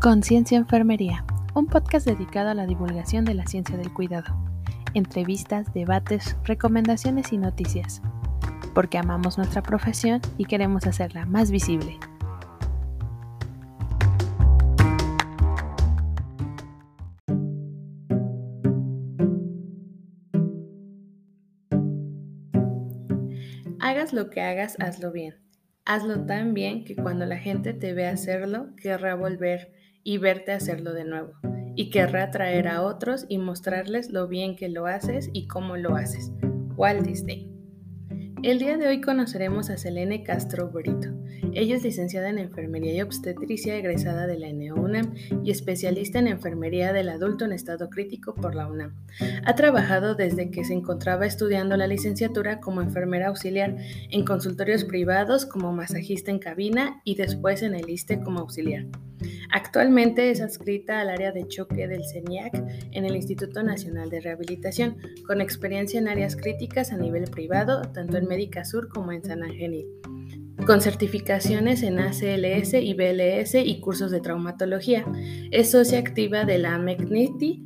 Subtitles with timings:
[0.00, 4.34] Conciencia Enfermería, un podcast dedicado a la divulgación de la ciencia del cuidado.
[4.94, 8.00] Entrevistas, debates, recomendaciones y noticias.
[8.74, 11.98] Porque amamos nuestra profesión y queremos hacerla más visible.
[23.80, 25.34] Hagas lo que hagas, hazlo bien.
[25.84, 30.92] Hazlo tan bien que cuando la gente te vea hacerlo, querrá volver y verte hacerlo
[30.92, 31.32] de nuevo.
[31.76, 35.94] Y querrá atraer a otros y mostrarles lo bien que lo haces y cómo lo
[35.96, 36.32] haces.
[36.76, 37.50] Walt Disney.
[38.42, 41.19] El día de hoy conoceremos a Selene Castro Brito.
[41.52, 46.92] Ella es licenciada en Enfermería y Obstetricia egresada de la NEUNAM y especialista en Enfermería
[46.92, 48.94] del Adulto en Estado Crítico por la UNAM.
[49.44, 53.76] Ha trabajado desde que se encontraba estudiando la licenciatura como enfermera auxiliar
[54.10, 58.86] en consultorios privados como masajista en cabina y después en el ISTE como auxiliar.
[59.52, 62.54] Actualmente es adscrita al área de choque del CENIAC
[62.92, 68.16] en el Instituto Nacional de Rehabilitación, con experiencia en áreas críticas a nivel privado, tanto
[68.16, 69.86] en Médica Sur como en San Angelil,
[70.66, 75.04] con certificaciones en ACLS y BLS y cursos de traumatología.
[75.50, 77.64] Es socia activa de la MECNITI,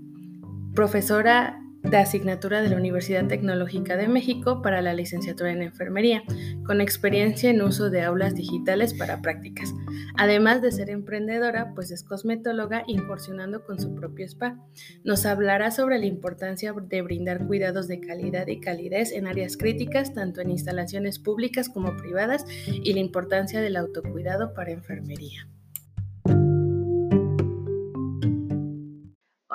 [0.74, 6.22] profesora de asignatura de la Universidad Tecnológica de México para la licenciatura en enfermería,
[6.66, 9.72] con experiencia en uso de aulas digitales para prácticas.
[10.16, 14.58] Además de ser emprendedora, pues es cosmetóloga incursionando con su propio spa.
[15.04, 20.14] Nos hablará sobre la importancia de brindar cuidados de calidad y calidez en áreas críticas,
[20.14, 25.46] tanto en instalaciones públicas como privadas, y la importancia del autocuidado para enfermería.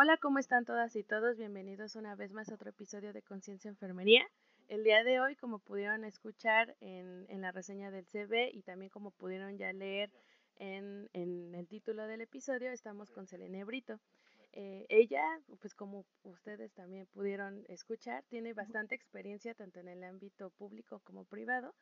[0.02, 1.36] Hola, ¿cómo están todas y todos?
[1.36, 4.26] Bienvenidos una vez más a otro episodio de Conciencia Enfermería.
[4.70, 9.12] El día de hoy, como pudieron escuchar en, la reseña del CV y también como
[9.12, 10.10] pudieron ya leer
[10.56, 14.00] en, el título del episodio, estamos con Selene Brito.
[14.54, 15.22] Eh, ella,
[15.60, 21.26] pues como ustedes también pudieron escuchar, tiene bastante experiencia tanto en el ámbito público como
[21.26, 21.76] privado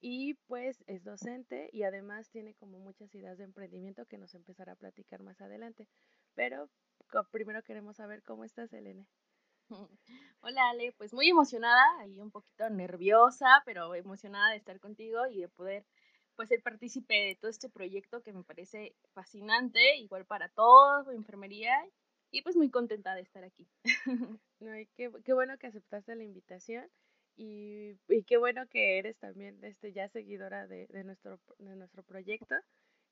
[0.00, 4.72] y pues es docente y además tiene como muchas ideas de emprendimiento que nos empezará
[4.72, 5.86] a platicar más adelante.
[6.34, 6.70] Pero
[7.30, 9.06] primero queremos saber cómo estás, Elena.
[10.40, 15.40] Hola Ale, pues muy emocionada y un poquito nerviosa, pero emocionada de estar contigo y
[15.40, 15.84] de poder
[16.34, 21.74] pues ser partícipe de todo este proyecto que me parece fascinante, igual para todos, enfermería,
[22.30, 23.68] y pues muy contenta de estar aquí.
[24.60, 26.88] No, qué, bueno que aceptaste la invitación
[27.36, 27.96] y,
[28.28, 32.54] qué bueno que eres también este, ya seguidora de, de, nuestro, de nuestro proyecto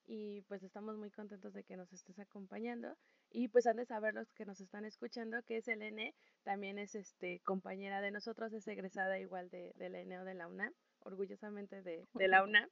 [0.07, 2.97] y pues estamos muy contentos de que nos estés acompañando
[3.31, 6.95] y pues han de saber los que nos están escuchando que es Selene, también es
[6.95, 11.83] este compañera de nosotros, es egresada igual de, de la ENEO de la UNAM, orgullosamente
[11.83, 12.69] de, de la UNAM.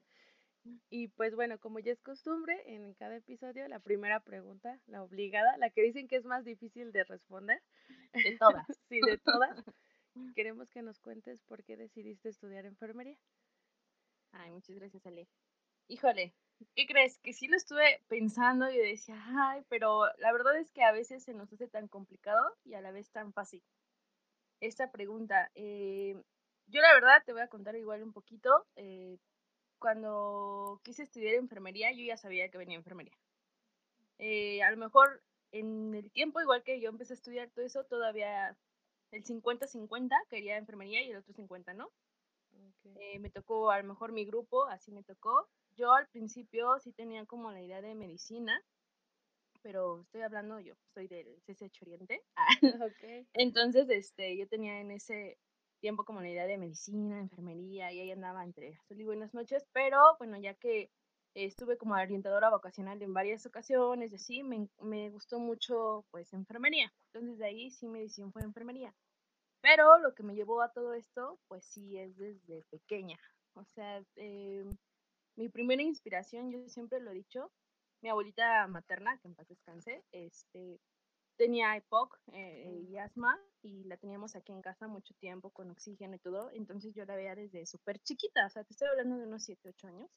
[0.91, 5.57] Y pues bueno, como ya es costumbre, en cada episodio la primera pregunta, la obligada,
[5.57, 7.63] la que dicen que es más difícil de responder.
[8.13, 8.67] De todas.
[8.89, 9.65] sí, de todas.
[10.35, 13.17] Queremos que nos cuentes por qué decidiste estudiar enfermería.
[14.33, 15.29] Ay, muchas gracias, Ale.
[15.87, 16.35] Híjole,
[16.75, 17.19] ¿Qué crees?
[17.19, 21.23] Que sí lo estuve pensando y decía, ay, pero la verdad es que a veces
[21.25, 23.63] se nos hace tan complicado y a la vez tan fácil.
[24.61, 26.21] Esta pregunta, eh,
[26.67, 28.67] yo la verdad te voy a contar igual un poquito.
[28.77, 29.19] Eh,
[29.79, 33.17] cuando quise estudiar enfermería, yo ya sabía que venía enfermería.
[34.19, 37.85] Eh, a lo mejor en el tiempo, igual que yo empecé a estudiar todo eso,
[37.85, 38.57] todavía
[39.13, 41.91] el 50-50 quería enfermería y el otro 50 no.
[43.21, 45.49] me tocó a lo mejor mi grupo, así me tocó,
[45.79, 48.61] yo al principio sí tenía como la idea de medicina,
[49.63, 52.23] pero estoy hablando yo, soy del CCH Oriente.
[53.33, 55.39] Entonces, este, yo tenía en ese
[55.81, 59.65] tiempo como la idea de medicina, enfermería, y ahí andaba entre azul y buenas noches,
[59.73, 60.91] pero bueno, ya que
[61.35, 66.93] estuve como orientadora vocacional en varias ocasiones, así, me, me gustó mucho pues enfermería.
[67.13, 68.93] Entonces de ahí sí mi decisión fue enfermería.
[69.61, 73.19] Pero lo que me llevó a todo esto, pues sí es desde pequeña.
[73.55, 74.65] O sea, eh,
[75.39, 77.53] mi primera inspiración, yo siempre lo he dicho,
[78.03, 80.81] mi abuelita materna, que en paz descanse, este,
[81.37, 86.17] tenía EPOC eh, y asma y la teníamos aquí en casa mucho tiempo con oxígeno
[86.17, 89.27] y todo, entonces yo la veía desde súper chiquita, o sea, te estoy hablando de
[89.27, 90.11] unos 7, 8 años.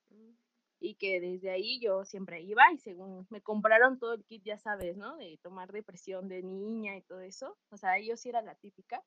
[0.83, 4.57] Y que desde ahí yo siempre iba y según me compraron todo el kit, ya
[4.57, 5.16] sabes, ¿no?
[5.16, 7.56] De tomar depresión de niña y todo eso.
[7.69, 9.04] O sea, yo sí era la típica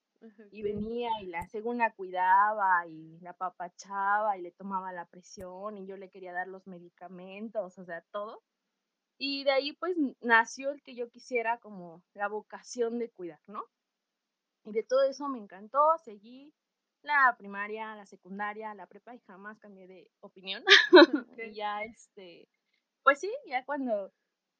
[0.52, 5.76] y venía y la según la cuidaba y la papachaba y le tomaba la presión
[5.76, 8.40] y yo le quería dar los medicamentos, o sea, todo.
[9.18, 13.64] Y de ahí pues nació el que yo quisiera como la vocación de cuidar, ¿no?
[14.64, 16.54] Y de todo eso me encantó, seguí,
[17.04, 20.64] la primaria, la secundaria, la prepa y jamás cambié de opinión.
[21.38, 22.48] y ya, este,
[23.02, 24.12] pues sí, ya cuando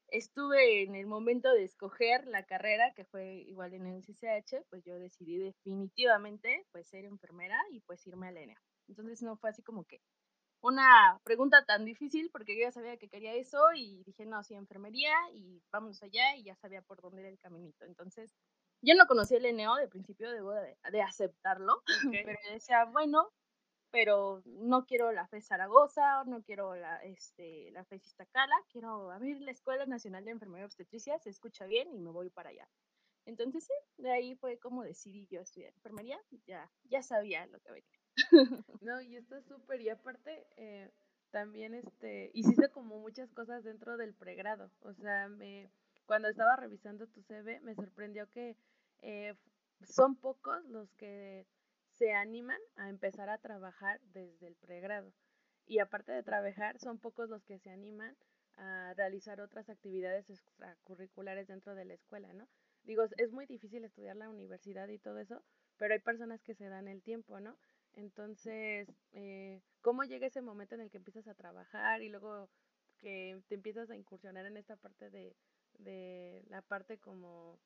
[0.08, 4.84] estuve en el momento de escoger la carrera, que fue igual en el CCH, pues
[4.84, 8.62] yo decidí definitivamente pues ser enfermera y pues irme a la ENEA.
[8.88, 10.00] Entonces no fue así como que
[10.60, 14.54] una pregunta tan difícil porque yo ya sabía que quería eso y dije, no, sí,
[14.54, 17.84] enfermería y vámonos allá y ya sabía por dónde era el caminito.
[17.84, 18.34] Entonces,
[18.84, 21.82] yo no conocía el ENEO de principio, debo de, aceptarlo,
[22.26, 23.32] pero yo decía, bueno,
[23.90, 29.40] pero no quiero la FE Zaragoza, no quiero la, este, la FE Iztacala, quiero abrir
[29.40, 32.68] la Escuela Nacional de Enfermería Obstetricia, se escucha bien y me voy para allá.
[33.26, 37.72] Entonces, sí, de ahí fue como decidí yo estudiar enfermería, ya, ya sabía lo que
[37.72, 38.00] venía.
[38.82, 40.90] No, y está súper, y aparte, eh,
[41.30, 45.70] también este, hiciste como muchas cosas dentro del pregrado, o sea, me,
[46.06, 48.56] cuando estaba revisando tu CV, me sorprendió que
[49.04, 49.34] eh,
[49.82, 51.46] son pocos los que
[51.90, 55.12] se animan a empezar a trabajar desde el pregrado.
[55.66, 58.16] Y aparte de trabajar, son pocos los que se animan
[58.56, 62.48] a realizar otras actividades extracurriculares dentro de la escuela, ¿no?
[62.84, 65.42] Digo, es muy difícil estudiar la universidad y todo eso,
[65.76, 67.58] pero hay personas que se dan el tiempo, ¿no?
[67.94, 72.48] Entonces, eh, ¿cómo llega ese momento en el que empiezas a trabajar y luego
[72.98, 75.36] que te empiezas a incursionar en esta parte de,
[75.78, 77.58] de la parte como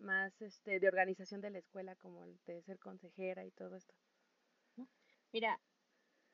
[0.00, 3.94] más este, de organización de la escuela, como el de ser consejera y todo esto?
[5.32, 5.60] Mira,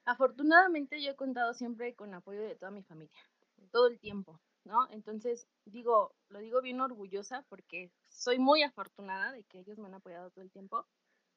[0.04, 3.18] afortunadamente yo he contado siempre con apoyo de toda mi familia,
[3.70, 4.88] todo el tiempo, ¿no?
[4.90, 9.94] Entonces, digo, lo digo bien orgullosa porque soy muy afortunada de que ellos me han
[9.94, 10.86] apoyado todo el tiempo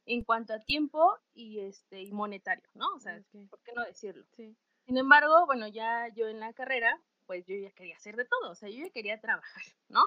[0.05, 2.93] en cuanto a tiempo y este y monetario, ¿no?
[2.95, 4.25] O sea, ¿por qué no decirlo?
[4.35, 4.55] Sí.
[4.85, 8.51] Sin embargo, bueno, ya yo en la carrera, pues yo ya quería hacer de todo,
[8.51, 10.01] o sea, yo ya quería trabajar, ¿no?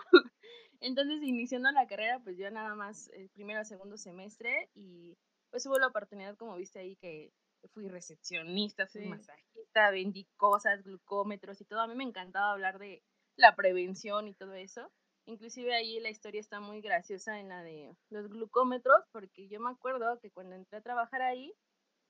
[0.80, 5.16] Entonces, iniciando la carrera, pues yo nada más el primero o segundo semestre y
[5.50, 7.32] pues hubo la oportunidad, como viste ahí, que
[7.72, 11.80] fui recepcionista, fui masajista, vendí cosas, glucómetros y todo.
[11.80, 13.02] A mí me encantaba hablar de
[13.36, 14.90] la prevención y todo eso.
[15.26, 19.70] Inclusive ahí la historia está muy graciosa en la de los glucómetros, porque yo me
[19.70, 21.52] acuerdo que cuando entré a trabajar ahí,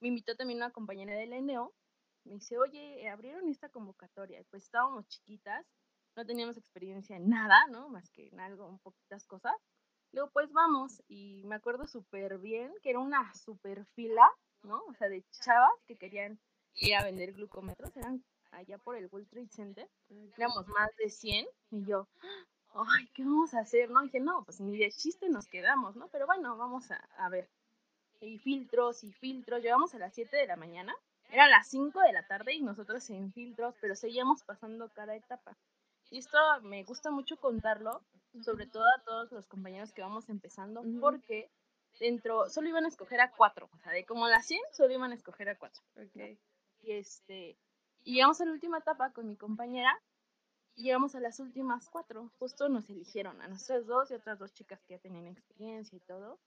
[0.00, 1.74] me invitó también una compañera de la ENEO,
[2.24, 5.64] me dice, oye, eh, abrieron esta convocatoria, pues estábamos chiquitas,
[6.16, 7.88] no teníamos experiencia en nada, ¿no?
[7.88, 9.54] Más que en algo, un poquitas cosas.
[10.12, 14.26] Luego, pues vamos, y me acuerdo súper bien que era una súper fila,
[14.62, 14.82] ¿no?
[14.88, 16.40] O sea, de chavas que querían
[16.74, 19.88] ir a vender glucómetros, eran allá por el World Trade Center,
[20.36, 22.08] éramos más de 100, y yo,
[22.72, 23.90] ay, ¿qué vamos a hacer?
[23.90, 26.08] No, dije, no, pues ni de chiste nos quedamos, ¿no?
[26.08, 27.50] Pero bueno, vamos a, a ver.
[28.20, 30.94] Y filtros y filtros, llegamos a las 7 de la mañana,
[31.30, 35.58] eran las 5 de la tarde y nosotros en filtros, pero seguíamos pasando cada etapa.
[36.10, 38.02] Y esto me gusta mucho contarlo,
[38.42, 41.50] sobre todo a todos los compañeros que vamos empezando, porque
[41.98, 45.12] dentro solo iban a escoger a cuatro, o sea, de como las 100 solo iban
[45.12, 45.82] a escoger a cuatro.
[45.94, 46.38] Okay.
[46.82, 47.58] Y este,
[48.04, 49.92] y llegamos a la última etapa con mi compañera
[50.76, 52.30] llegamos a las últimas cuatro.
[52.38, 56.00] Justo nos eligieron a nosotras dos y otras dos chicas que ya tenían experiencia y
[56.00, 56.38] todo.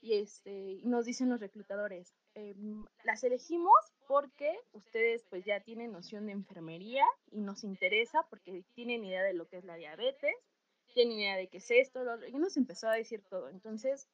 [0.00, 3.74] Y este, nos dicen los reclutadores, em, las elegimos
[4.06, 9.34] porque ustedes pues ya tienen noción de enfermería y nos interesa porque tienen idea de
[9.34, 10.34] lo que es la diabetes,
[10.94, 13.50] tienen idea de qué es esto, y nos empezó a decir todo.
[13.50, 14.08] Entonces,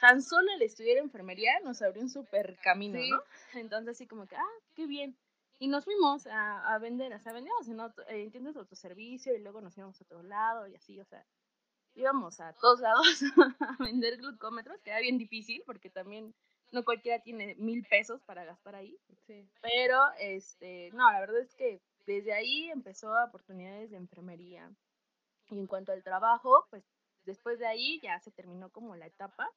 [0.00, 3.22] tan solo el estudiar enfermería nos abrió un súper camino, ¿no?
[3.54, 5.16] Entonces, así como que, ah, qué bien.
[5.58, 9.36] Y nos fuimos a, a vender, o sea, vendíamos en, otro, en tiendas de autoservicio
[9.36, 11.24] y luego nos íbamos a otro lado y así, o sea,
[11.94, 13.06] íbamos a todos lados
[13.60, 16.34] a vender glucómetros, que era bien difícil porque también
[16.70, 18.98] no cualquiera tiene mil pesos para gastar ahí.
[19.26, 19.48] Sí.
[19.60, 24.70] Pero, este, no, la verdad es que desde ahí empezó oportunidades de enfermería.
[25.50, 26.82] Y en cuanto al trabajo, pues
[27.24, 29.50] después de ahí ya se terminó como la etapa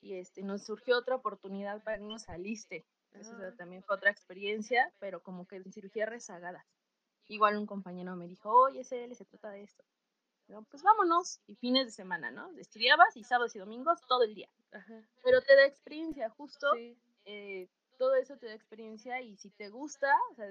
[0.00, 4.92] y este, nos surgió otra oportunidad para irnos al ISTE, eso también fue otra experiencia,
[4.98, 6.64] pero como que en cirugía rezagadas.
[7.26, 9.84] Igual un compañero me dijo, oye, Cele, se trata de esto.
[10.70, 11.40] Pues vámonos.
[11.46, 12.50] Y fines de semana, ¿no?
[12.58, 14.48] Estudiabas y sábados y domingos todo el día.
[15.22, 16.66] Pero te da experiencia, justo.
[17.24, 20.46] Eh, todo eso te da experiencia y si te gusta, o sea,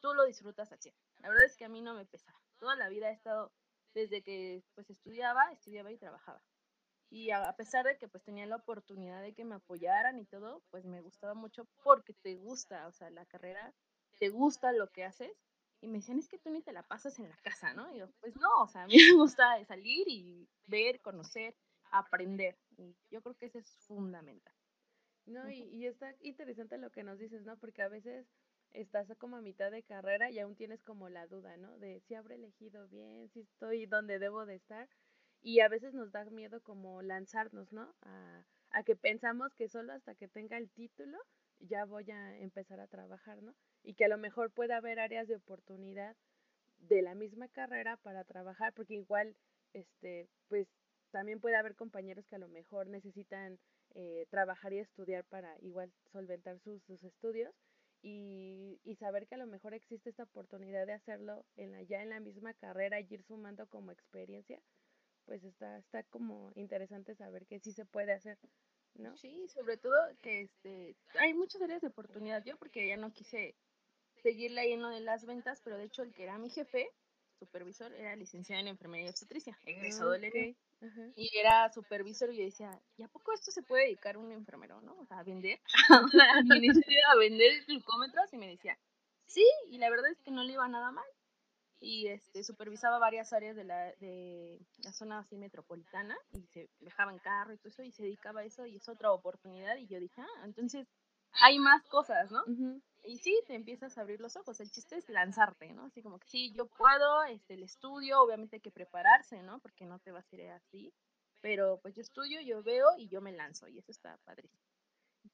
[0.00, 0.92] tú lo disfrutas así.
[1.18, 2.34] La verdad es que a mí no me pesa.
[2.58, 3.52] Toda la vida he estado,
[3.94, 6.42] desde que pues estudiaba, estudiaba y trabajaba
[7.10, 10.62] y a, pesar de que pues tenía la oportunidad de que me apoyaran y todo,
[10.70, 13.74] pues me gustaba mucho porque te gusta, o sea, la carrera,
[14.18, 15.32] te gusta lo que haces.
[15.80, 17.92] Y me decían, es que tú ni te la pasas en la casa, ¿no?
[17.94, 21.56] Y yo, pues no, o sea, a mí me gusta salir y ver, conocer,
[21.90, 22.58] aprender.
[22.76, 24.54] Y yo creo que eso es fundamental.
[25.26, 27.56] No, y, y está interesante lo que nos dices, ¿no?
[27.58, 28.26] Porque a veces
[28.72, 31.76] estás como a mitad de carrera y aún tienes como la duda, ¿no?
[31.78, 34.88] De si habré elegido bien, si estoy donde debo de estar
[35.42, 37.94] y a veces nos da miedo como lanzarnos, ¿no?
[38.02, 41.18] A, a, que pensamos que solo hasta que tenga el título
[41.60, 43.54] ya voy a empezar a trabajar, ¿no?
[43.82, 46.16] Y que a lo mejor pueda haber áreas de oportunidad
[46.78, 49.36] de la misma carrera para trabajar, porque igual,
[49.72, 50.68] este, pues
[51.10, 53.58] también puede haber compañeros que a lo mejor necesitan
[53.94, 57.52] eh, trabajar y estudiar para igual solventar sus, sus estudios
[58.02, 62.02] y, y, saber que a lo mejor existe esta oportunidad de hacerlo en la, ya
[62.02, 64.62] en la misma carrera y ir sumando como experiencia,
[65.26, 68.38] pues está, está como interesante saber que sí se puede hacer,
[69.00, 69.16] ¿no?
[69.16, 72.44] Sí, sobre todo que este, hay muchas áreas de oportunidad.
[72.44, 73.54] Yo porque ya no quise
[74.22, 76.88] seguirle ahí en lo de las ventas, pero de hecho el que era mi jefe,
[77.38, 80.56] supervisor, era licenciado en enfermería y obstetricia, egresado del okay.
[81.16, 84.80] Y era supervisor y yo decía, ¿y a poco esto se puede dedicar un enfermero,
[84.80, 84.94] no?
[84.98, 85.60] O sea, a vender,
[87.08, 88.78] a vender glucómetros y me decía,
[89.26, 91.06] sí, y la verdad es que no le iba nada mal.
[91.80, 97.10] Y este, supervisaba varias áreas de la, de la zona así metropolitana y se dejaba
[97.12, 99.86] en carro y todo eso y se dedicaba a eso y es otra oportunidad y
[99.86, 100.86] yo dije, ah, entonces
[101.32, 102.42] hay más cosas, ¿no?
[103.04, 104.60] Y sí, te empiezas a abrir los ojos.
[104.60, 105.84] El chiste es lanzarte, ¿no?
[105.84, 109.58] Así como que sí, yo puedo, este, el estudio, obviamente hay que prepararse, ¿no?
[109.60, 110.92] Porque no te va a ser así.
[111.40, 114.62] Pero pues yo estudio, yo veo y yo me lanzo y eso está padrísimo.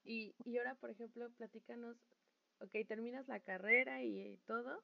[0.03, 1.97] Y, y ahora, por ejemplo, platícanos,
[2.59, 4.81] ok, terminas la carrera y todo,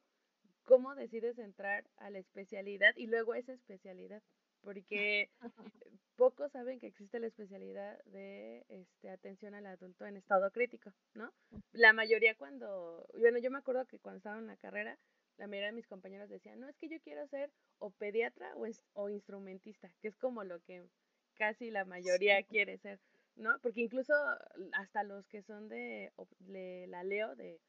[0.64, 4.22] ¿cómo decides entrar a la especialidad y luego esa especialidad?
[4.62, 5.30] Porque
[6.16, 11.34] pocos saben que existe la especialidad de este, atención al adulto en estado crítico, ¿no?
[11.72, 14.98] La mayoría cuando, bueno, yo me acuerdo que cuando estaba en la carrera,
[15.38, 18.66] la mayoría de mis compañeros decían, no, es que yo quiero ser o pediatra o,
[18.94, 20.84] o instrumentista, que es como lo que
[21.36, 23.00] casi la mayoría quiere ser,
[23.36, 23.60] ¿no?
[23.62, 24.14] Porque incluso
[24.74, 27.60] hasta los que son de, de la Leo, de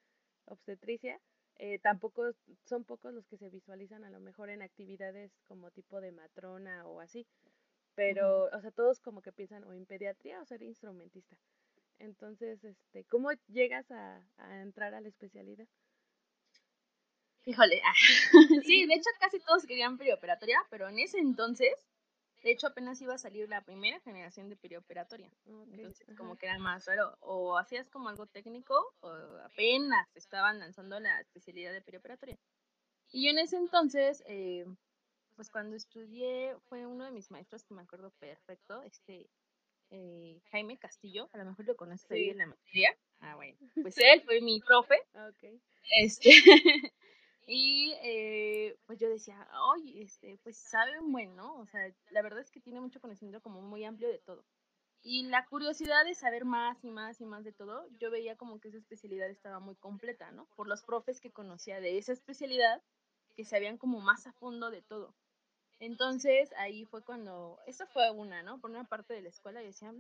[0.44, 1.20] obstetricia,
[1.56, 2.32] eh, tampoco
[2.64, 6.86] son pocos los que se visualizan a lo mejor en actividades como tipo de matrona
[6.86, 7.26] o así.
[7.94, 11.36] Pero, o sea, todos como que piensan o en pediatría o ser instrumentista.
[11.98, 15.66] Entonces, este, ¿cómo llegas a, a entrar a la especialidad?
[17.46, 17.92] Híjole, ah,
[18.64, 21.74] sí, de hecho casi todos querían perioperatoria, pero en ese entonces
[22.44, 25.32] de hecho, apenas iba a salir la primera generación de perioperatoria.
[25.46, 27.16] Entonces, como que era más raro.
[27.20, 29.08] O hacías como algo técnico, o
[29.42, 32.38] apenas estaban lanzando la especialidad de perioperatoria.
[33.12, 34.66] Y yo en ese entonces, eh,
[35.36, 39.30] pues cuando estudié, fue uno de mis maestros que me acuerdo perfecto, este
[39.88, 42.94] eh, Jaime Castillo, a lo mejor lo conoces ahí en la materia.
[43.20, 45.00] Ah, bueno, pues él fue mi profe.
[45.30, 45.62] Okay.
[45.98, 46.28] Este,
[47.46, 51.58] Y eh, pues yo decía, oye, este, pues sabe un buen, ¿no?
[51.58, 54.44] O sea, la verdad es que tiene mucho conocimiento como muy amplio de todo.
[55.02, 58.58] Y la curiosidad de saber más y más y más de todo, yo veía como
[58.58, 60.46] que esa especialidad estaba muy completa, ¿no?
[60.56, 62.82] Por los profes que conocía de esa especialidad,
[63.36, 65.14] que sabían como más a fondo de todo.
[65.78, 68.58] Entonces ahí fue cuando, esa fue una, ¿no?
[68.60, 69.92] Por una parte de la escuela, yo decía,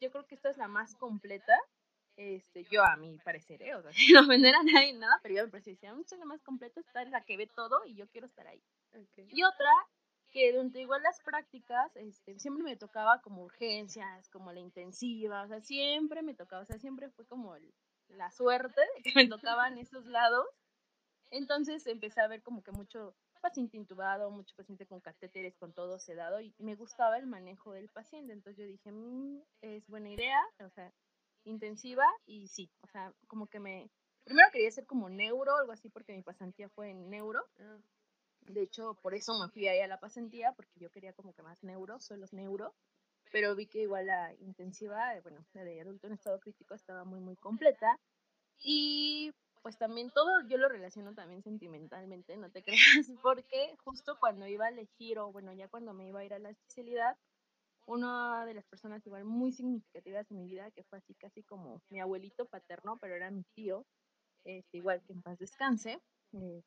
[0.00, 1.58] yo creo que esta es la más completa
[2.16, 3.74] este, yo a mi parecer, ¿eh?
[3.74, 6.80] o sea, no ofender a nadie, nada, pero yo me parecía, decía, mucho más completo
[6.80, 8.62] está la que ve todo y yo quiero estar ahí.
[9.16, 9.70] Y otra,
[10.30, 15.48] que durante igual las prácticas, este, siempre me tocaba como urgencias, como la intensiva, o
[15.48, 17.56] sea, siempre me tocaba, o sea, siempre fue como
[18.08, 20.46] la suerte de que me tocaban esos lados.
[21.30, 25.98] Entonces empecé a ver como que mucho paciente intubado, mucho paciente con catéteres, con todo
[25.98, 28.32] sedado, y me gustaba el manejo del paciente.
[28.32, 30.92] Entonces yo dije, mmm, es buena idea, o sea,
[31.44, 33.90] intensiva y sí, o sea, como que me...
[34.24, 37.44] Primero quería ser como neuro, algo así, porque mi pasantía fue en neuro.
[37.60, 37.78] Ah.
[38.40, 41.42] De hecho, por eso me fui ahí a la pasantía, porque yo quería como que
[41.42, 42.74] más neuro, solo neuro.
[43.32, 47.04] Pero vi que igual la intensiva, eh, bueno, la de adulto en estado crítico estaba
[47.04, 47.98] muy, muy completa.
[48.58, 49.34] Y
[49.64, 52.62] pues también todo yo lo relaciono también sentimentalmente, no te
[53.06, 56.34] creas, porque justo cuando iba a elegir, o bueno, ya cuando me iba a ir
[56.34, 57.16] a la especialidad,
[57.86, 61.82] una de las personas igual muy significativas en mi vida, que fue así casi como
[61.90, 63.86] mi abuelito paterno, pero era mi tío,
[64.44, 66.00] este, igual que en paz descanse,
[66.32, 66.62] eh,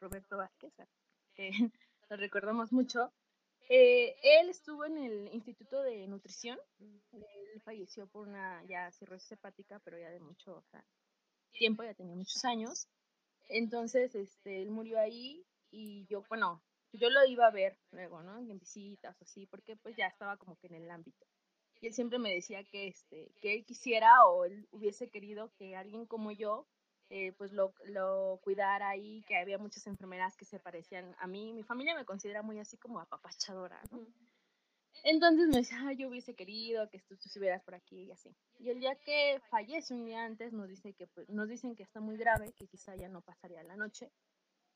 [0.00, 0.72] Roberto Vázquez,
[1.34, 1.50] que
[2.08, 3.12] lo recordamos mucho.
[3.68, 9.80] Eh, él estuvo en el Instituto de Nutrición, él falleció por una ya cirrosis hepática,
[9.84, 10.64] pero ya de mucho
[11.52, 12.88] tiempo, ya tenía muchos años.
[13.48, 16.62] Entonces, este, él murió ahí y yo, bueno,
[16.92, 18.38] yo lo iba a ver luego, ¿no?
[18.38, 21.26] En visitas o así, porque pues ya estaba como que en el ámbito.
[21.80, 25.76] Y él siempre me decía que, este, que él quisiera o él hubiese querido que
[25.76, 26.66] alguien como yo
[27.08, 31.52] eh, pues lo, lo, cuidara ahí, que había muchas enfermeras que se parecían a mí.
[31.52, 34.06] Mi familia me considera muy así como apapachadora, ¿no?
[35.02, 38.36] Entonces me decía, yo hubiese querido que tú, estuvieras por aquí y así.
[38.58, 41.82] Y el día que fallece, un día antes, nos, dice que, pues, nos dicen que
[41.82, 44.12] está muy grave, que quizá ya no pasaría la noche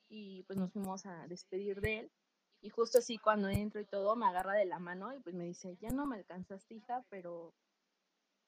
[0.08, 2.12] y pues nos fuimos a despedir de él.
[2.60, 5.44] Y justo así cuando entro y todo, me agarra de la mano y pues me
[5.44, 7.54] dice, ya no me alcanzaste hija, pero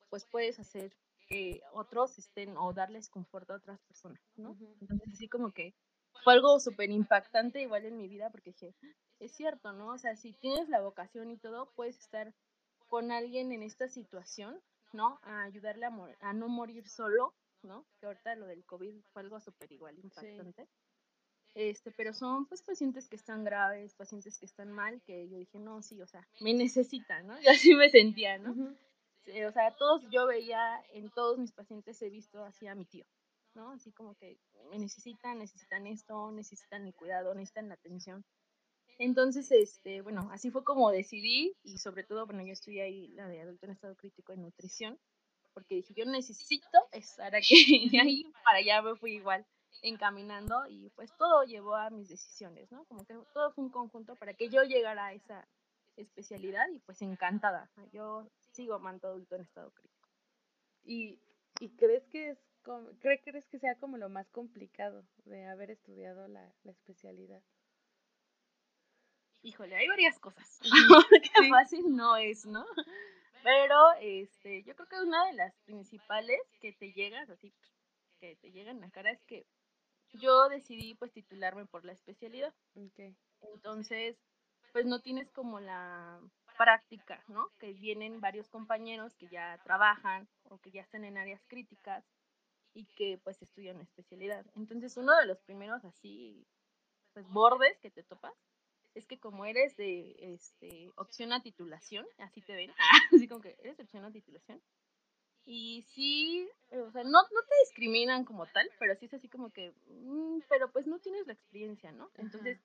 [0.08, 0.96] pues puedes hacer
[1.28, 4.56] que otros estén o darles confort a otras personas, ¿no?
[4.80, 5.74] Entonces así como que
[6.24, 8.74] fue algo súper impactante igual en mi vida porque dije,
[9.18, 9.88] es cierto, ¿no?
[9.88, 12.34] O sea, si tienes la vocación y todo, puedes estar
[12.86, 14.60] con alguien en esta situación,
[14.92, 15.18] ¿no?
[15.22, 17.86] A ayudarle a, a no morir solo, ¿no?
[17.98, 20.68] Que ahorita lo del COVID fue algo súper igual impactante.
[21.56, 25.58] Este, pero son pues pacientes que están graves, pacientes que están mal, que yo dije,
[25.58, 27.34] no, sí, o sea, me necesitan, ¿no?
[27.42, 28.52] Y así me sentía, ¿no?
[28.52, 33.06] o sea, todos, yo veía, en todos mis pacientes he visto así a mi tío,
[33.54, 33.72] ¿no?
[33.72, 34.38] Así como que
[34.70, 38.22] me necesitan, necesitan esto, necesitan mi cuidado, necesitan la atención.
[38.98, 43.28] Entonces, este, bueno, así fue como decidí y sobre todo, bueno, yo estudié ahí la
[43.28, 44.98] de adulto en estado crítico en nutrición,
[45.54, 47.54] porque dije, yo necesito estar aquí,
[47.96, 49.46] y ahí para allá me fui igual
[49.82, 52.84] encaminando y pues todo llevó a mis decisiones, ¿no?
[52.86, 55.46] Como que todo fue un conjunto para que yo llegara a esa
[55.96, 57.70] especialidad y pues encantada.
[57.92, 60.08] Yo sigo amando adulto en estado crítico.
[60.84, 61.20] ¿Y,
[61.60, 66.28] y crees que es como, crees que sea como lo más complicado de haber estudiado
[66.28, 67.42] la, la especialidad?
[69.42, 70.58] Híjole, hay varias cosas.
[71.38, 72.66] que fácil no es, ¿no?
[73.42, 77.54] Pero este, yo creo que una de las principales que te llegas así,
[78.18, 79.46] que te llegan a la cara es que
[80.12, 82.54] yo decidí pues titularme por la especialidad.
[82.74, 84.16] Entonces,
[84.72, 86.20] pues no tienes como la
[86.56, 87.50] práctica, ¿no?
[87.58, 92.04] Que vienen varios compañeros que ya trabajan o que ya están en áreas críticas
[92.74, 94.44] y que pues estudian especialidad.
[94.54, 96.46] Entonces, uno de los primeros así,
[97.12, 98.34] pues bordes que te topas
[98.94, 102.72] es que como eres de este, opción a titulación, así te ven,
[103.12, 104.60] así como que eres opción a titulación,
[105.46, 109.50] y sí, o sea, no, no te discriminan como tal, pero sí es así como
[109.50, 112.10] que, mm, pero pues no tienes la experiencia, ¿no?
[112.16, 112.58] Entonces,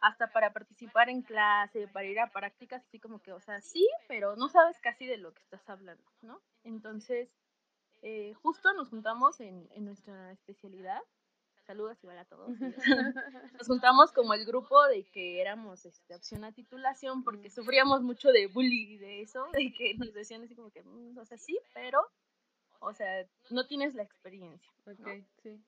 [0.00, 3.88] hasta para participar en clase, para ir a prácticas, así como que, o sea, sí,
[4.08, 6.42] pero no sabes casi de lo que estás hablando, ¿no?
[6.64, 7.30] Entonces,
[8.02, 11.00] eh, justo nos juntamos en, en nuestra especialidad
[11.66, 12.48] saludos igual a todos.
[13.58, 18.30] Nos juntamos como el grupo de que éramos este, opción a titulación porque sufríamos mucho
[18.30, 21.58] de bullying de eso, de que nos decían así como que, mm, o sea, sí,
[21.72, 22.00] pero,
[22.84, 24.70] o sea, no tienes la experiencia.
[24.86, 25.08] Ok,
[25.42, 25.62] sí.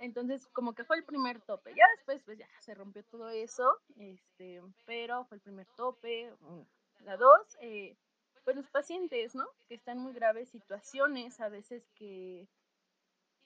[0.00, 1.74] Entonces, como que fue el primer tope.
[1.74, 6.32] Ya después, pues ya se rompió todo eso, este, pero fue el primer tope.
[7.00, 7.96] La dos, eh,
[8.44, 9.46] pues los pacientes, ¿no?
[9.68, 12.48] Que están en muy graves situaciones, a veces que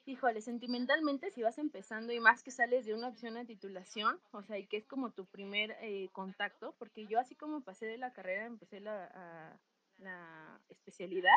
[0.05, 4.43] híjole, sentimentalmente si vas empezando y más que sales de una opción a titulación, o
[4.43, 7.97] sea, y que es como tu primer eh, contacto, porque yo así como pasé de
[7.97, 9.59] la carrera, empecé la,
[9.97, 11.31] la especialidad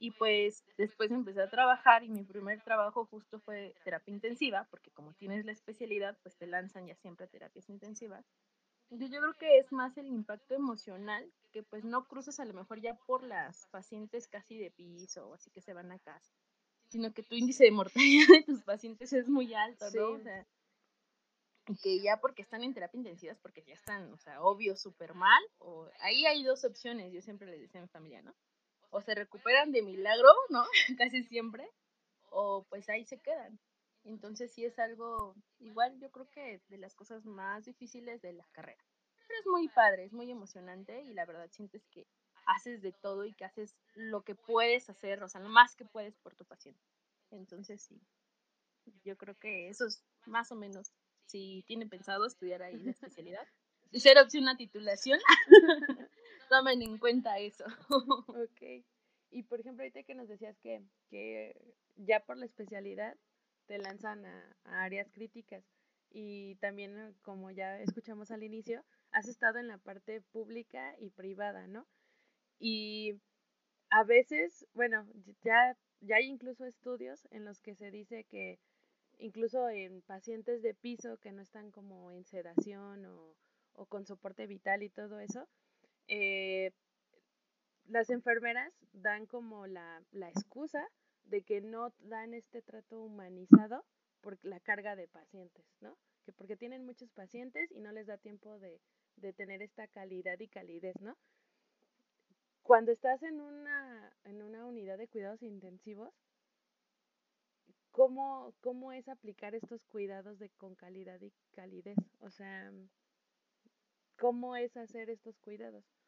[0.00, 4.90] y pues después empecé a trabajar y mi primer trabajo justo fue terapia intensiva, porque
[4.90, 8.26] como tienes la especialidad, pues te lanzan ya siempre a terapias intensivas.
[8.90, 12.54] Entonces yo creo que es más el impacto emocional que pues no cruzas a lo
[12.54, 16.34] mejor ya por las pacientes casi de piso o así que se van a casa
[16.90, 20.10] sino que tu índice de mortalidad de tus pacientes es muy alto, ¿no?
[20.10, 20.46] O sea,
[21.68, 24.74] y que ya porque están en terapia intensiva es porque ya están, o sea, obvio,
[24.76, 28.34] súper mal, o ahí hay dos opciones, yo siempre les decía a mi familia, ¿no?
[28.90, 30.64] O se recuperan de milagro, ¿no?
[30.98, 31.68] Casi siempre,
[32.30, 33.58] o pues ahí se quedan.
[34.04, 38.46] Entonces sí es algo, igual yo creo que de las cosas más difíciles de la
[38.52, 38.82] carrera.
[39.26, 42.06] Pero es muy padre, es muy emocionante y la verdad sientes que
[42.46, 45.84] haces de todo y que haces lo que puedes hacer, o sea, lo más que
[45.84, 46.82] puedes por tu paciente.
[47.30, 48.00] Entonces, sí,
[49.04, 50.92] yo creo que eso es más o menos,
[51.26, 53.46] si tienen pensado estudiar ahí la especialidad,
[53.92, 55.20] y ser opción a titulación,
[56.50, 57.64] tomen en cuenta eso.
[58.28, 58.84] ok.
[59.30, 61.56] Y por ejemplo, ahorita que nos decías que, que
[61.96, 63.16] ya por la especialidad
[63.66, 65.64] te lanzan a, a áreas críticas
[66.10, 71.68] y también, como ya escuchamos al inicio, has estado en la parte pública y privada,
[71.68, 71.86] ¿no?
[72.58, 73.20] Y
[73.90, 75.06] a veces, bueno,
[75.42, 78.58] ya, ya hay incluso estudios en los que se dice que
[79.18, 83.36] incluso en pacientes de piso que no están como en sedación o,
[83.74, 85.48] o con soporte vital y todo eso,
[86.10, 86.72] eh,
[87.86, 90.86] las enfermeras dan como la, la excusa
[91.24, 93.84] de que no dan este trato humanizado
[94.20, 95.96] por la carga de pacientes, ¿no?
[96.24, 98.80] Que porque tienen muchos pacientes y no les da tiempo de,
[99.16, 101.16] de tener esta calidad y calidez, ¿no?
[102.62, 106.12] Cuando estás en una, en una unidad de cuidados intensivos,
[107.92, 111.96] ¿cómo, ¿cómo es aplicar estos cuidados de con calidad y calidez?
[112.18, 112.72] O sea,
[114.18, 115.99] ¿cómo es hacer estos cuidados?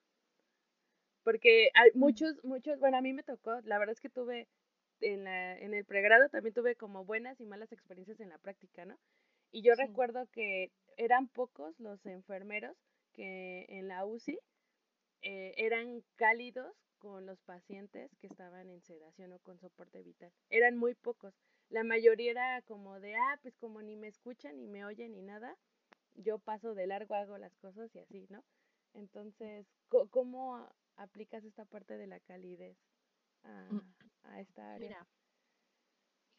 [1.22, 4.48] Porque hay muchos, muchos, bueno, a mí me tocó, la verdad es que tuve
[5.00, 8.84] en, la, en el pregrado también tuve como buenas y malas experiencias en la práctica,
[8.84, 8.98] ¿no?
[9.50, 12.76] Y yo recuerdo que eran pocos los enfermeros
[13.12, 14.38] que en la UCI
[15.22, 20.32] eh, eran cálidos con los pacientes que estaban en sedación o con soporte vital.
[20.48, 21.34] Eran muy pocos.
[21.68, 25.22] la mayoría era como de, ah, pues como ni me escuchan, ni me oyen, ni
[25.22, 25.56] nada,
[26.14, 28.44] yo paso de largo, hago las cosas y así, ¿no?
[28.94, 29.66] Entonces,
[30.10, 32.78] ¿cómo aplicas esta parte de la calidez
[33.42, 33.94] a, mm.
[34.24, 34.88] a esta área?
[34.88, 35.06] Mira,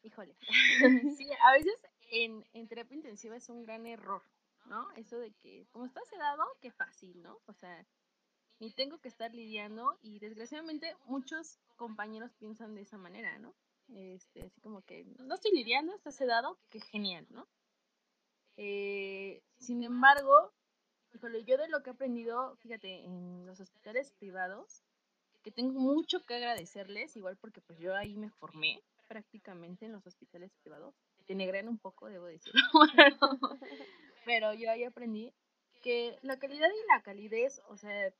[0.02, 0.36] híjole,
[1.18, 1.74] sí, a veces
[2.10, 4.22] en, en terapia intensiva es un gran error,
[4.66, 4.90] ¿no?
[4.92, 7.40] Eso de que, como está sedado, qué fácil, ¿no?
[7.46, 7.86] O sea,
[8.60, 13.54] ni tengo que estar lidiando y desgraciadamente muchos compañeros piensan de esa manera, ¿no?
[13.88, 17.46] Este, así como que no estoy lidiando, está sedado, qué genial, ¿no?
[18.56, 20.52] Eh, sin embargo,
[21.14, 24.82] híjole, yo de lo que he aprendido, fíjate, en los hospitales privados,
[25.42, 30.06] que tengo mucho que agradecerles, igual porque pues yo ahí me formé prácticamente en los
[30.06, 30.94] hospitales privados,
[31.26, 32.62] te negrean un poco, debo decirlo,
[34.24, 35.32] pero yo ahí aprendí
[35.82, 38.12] que la calidad y la calidez, o sea,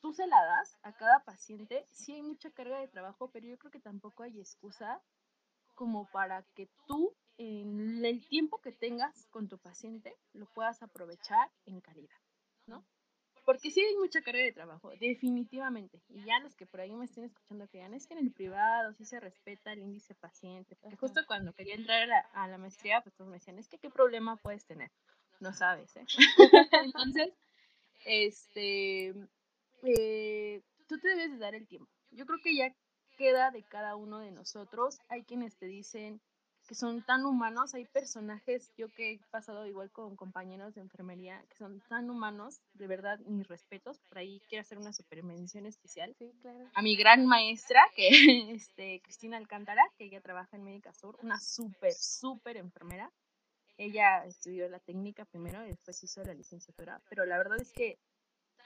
[0.00, 3.58] tú se la das a cada paciente, sí hay mucha carga de trabajo, pero yo
[3.58, 5.00] creo que tampoco hay excusa
[5.76, 11.48] como para que tú en el tiempo que tengas con tu paciente lo puedas aprovechar
[11.66, 12.16] en calidad,
[12.66, 12.84] ¿no?
[13.44, 16.02] Porque sí hay mucha carga de trabajo, definitivamente.
[16.08, 18.92] Y ya los que por ahí me estén escuchando que es que en el privado
[18.94, 20.74] sí se respeta el índice paciente.
[20.74, 23.68] Porque justo cuando quería entrar a la, a la maestría, pues todos me decían, es
[23.68, 24.90] que qué problema puedes tener.
[25.38, 26.04] No sabes, ¿eh?
[26.84, 27.34] Entonces,
[28.04, 29.14] este,
[29.84, 31.88] eh, tú te debes de dar el tiempo.
[32.10, 32.74] Yo creo que ya
[33.16, 35.00] queda de cada uno de nosotros.
[35.08, 36.20] Hay quienes te dicen,
[36.66, 37.74] que son tan humanos.
[37.74, 42.60] Hay personajes, yo que he pasado igual con compañeros de enfermería, que son tan humanos,
[42.74, 43.98] de verdad, mis respetos.
[44.08, 46.68] Por ahí quiero hacer una super mención especial sí, claro.
[46.74, 51.38] a mi gran maestra, que este, Cristina Alcántara, que ella trabaja en Médica Sur, una
[51.38, 53.10] súper, súper enfermera.
[53.78, 57.98] Ella estudió la técnica primero y después hizo la licenciatura, pero la verdad es que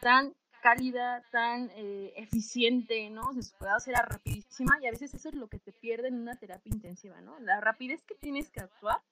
[0.01, 3.33] tan cálida, tan eh, eficiente, ¿no?
[3.43, 6.37] su cuidados era rapidísima y a veces eso es lo que te pierde en una
[6.37, 7.39] terapia intensiva, ¿no?
[7.41, 9.03] La rapidez que tienes que actuar,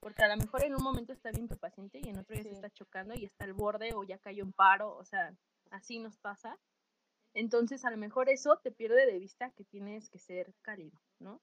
[0.00, 2.42] porque a lo mejor en un momento está bien tu paciente y en otro ya
[2.42, 5.34] se está chocando y está al borde o ya cayó en paro, o sea,
[5.70, 6.58] así nos pasa.
[7.34, 11.40] Entonces, a lo mejor eso te pierde de vista que tienes que ser cálido, ¿no?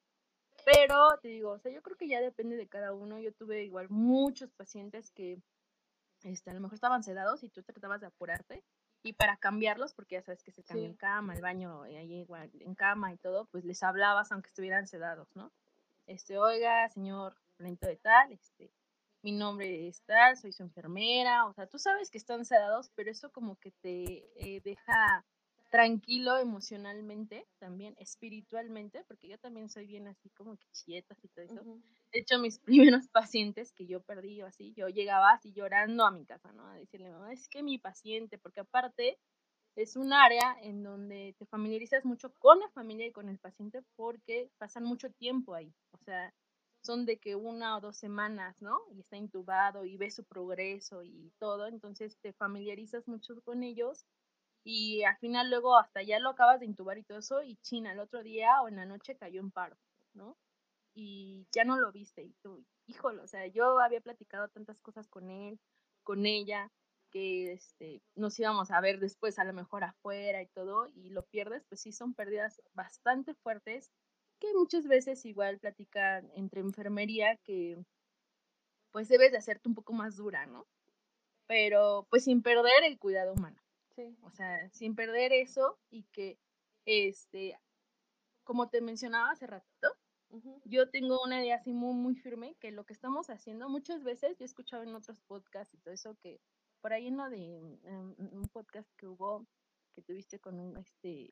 [0.65, 3.20] Pero te digo, o sea, yo creo que ya depende de cada uno.
[3.20, 5.41] Yo tuve igual muchos pacientes que
[6.24, 8.63] este, a lo mejor estaban sedados y tú tratabas de apurarte
[9.08, 12.13] y para cambiarlos, porque ya sabes que se cambia en cama, el baño, y ahí
[12.20, 15.52] igual en cama y todo, pues les hablabas aunque estuvieran sedados, ¿no?
[16.06, 18.72] Este, oiga, señor lento de tal, este,
[19.22, 23.10] mi nombre es tal, soy su enfermera, o sea, tú sabes que están sedados, pero
[23.10, 25.26] eso como que te eh, deja
[25.70, 31.46] tranquilo emocionalmente, también espiritualmente, porque yo también soy bien así como que chietas y todo
[31.46, 31.64] eso.
[32.14, 32.60] De hecho, mis
[32.96, 36.68] primeros pacientes que yo perdí o así, yo llegaba así llorando a mi casa, ¿no?
[36.68, 39.20] A decirle, mamá, es que mi paciente, porque aparte
[39.76, 43.84] es un área en donde te familiarizas mucho con la familia y con el paciente
[43.96, 45.74] porque pasan mucho tiempo ahí.
[45.92, 46.34] O sea,
[46.82, 48.80] son de que una o dos semanas, ¿no?
[48.92, 54.06] Y está intubado y ves su progreso y todo, entonces te familiarizas mucho con ellos
[54.70, 57.94] y al final luego hasta ya lo acabas de intubar y todo eso y China
[57.94, 59.78] el otro día o en la noche cayó en paro,
[60.14, 60.38] ¿no?
[60.94, 65.08] Y ya no lo viste y tú, híjole, o sea, yo había platicado tantas cosas
[65.08, 65.58] con él,
[66.04, 66.70] con ella,
[67.12, 71.24] que este, nos íbamos a ver después a lo mejor afuera y todo y lo
[71.24, 73.94] pierdes, pues sí son pérdidas bastante fuertes
[74.38, 77.78] que muchas veces igual platican entre enfermería que
[78.92, 80.68] pues debes de hacerte un poco más dura, ¿no?
[81.48, 83.62] Pero pues sin perder el cuidado humano.
[84.22, 86.40] O sea, sin perder eso y que,
[86.86, 87.58] este,
[88.44, 89.90] como te mencionaba hace ratito,
[90.66, 94.38] yo tengo una idea así muy, muy firme que lo que estamos haciendo muchas veces,
[94.38, 96.42] yo he escuchado en otros podcasts y todo eso, que
[96.82, 99.46] por ahí en lo de un podcast que hubo,
[99.96, 101.30] que tuviste con un, este,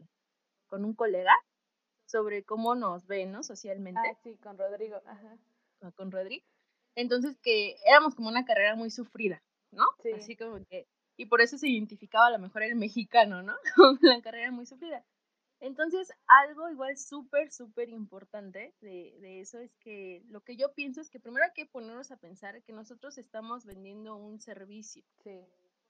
[0.68, 1.34] con un colega,
[2.06, 3.44] sobre cómo nos ven, ¿no?
[3.44, 4.02] Socialmente.
[4.04, 5.02] Ah, sí, con Rodrigo.
[5.06, 5.38] Ajá.
[5.96, 6.46] Con Rodrigo.
[6.96, 9.86] Entonces, que éramos como una carrera muy sufrida, ¿no?
[10.02, 10.12] Sí.
[10.14, 13.56] Así como que y por eso se identificaba a lo mejor el mexicano, ¿no?
[14.02, 15.06] la carrera muy sufrida.
[15.62, 21.02] Entonces, algo igual súper, súper importante de, de, eso es que lo que yo pienso
[21.02, 25.04] es que primero hay que ponernos a pensar que nosotros estamos vendiendo un servicio.
[25.24, 25.46] Sí.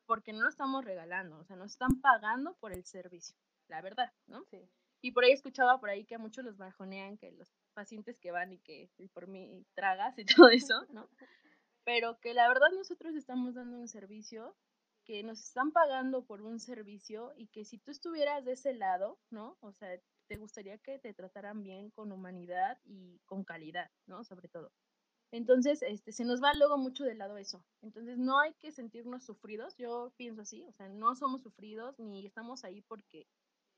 [0.06, 3.36] Porque no lo estamos regalando, o sea, nos están pagando por el servicio,
[3.68, 4.46] la verdad, ¿no?
[4.52, 4.70] Sí.
[5.02, 8.32] Y por ahí escuchaba por ahí que a muchos los bajonean, que los pacientes que
[8.32, 11.10] van y que por mí tragas y todo eso, ¿no?
[11.84, 14.56] Pero que la verdad nosotros estamos dando un servicio
[15.06, 19.20] que nos están pagando por un servicio y que si tú estuvieras de ese lado,
[19.30, 19.58] ¿no?
[19.62, 19.89] O sea,
[20.28, 24.24] te gustaría que te trataran bien con humanidad y con calidad, ¿no?
[24.24, 24.72] Sobre todo.
[25.32, 27.63] Entonces, este, se nos va luego mucho del lado eso.
[27.82, 32.26] Entonces, no hay que sentirnos sufridos, yo pienso así, o sea, no somos sufridos ni
[32.26, 33.28] estamos ahí porque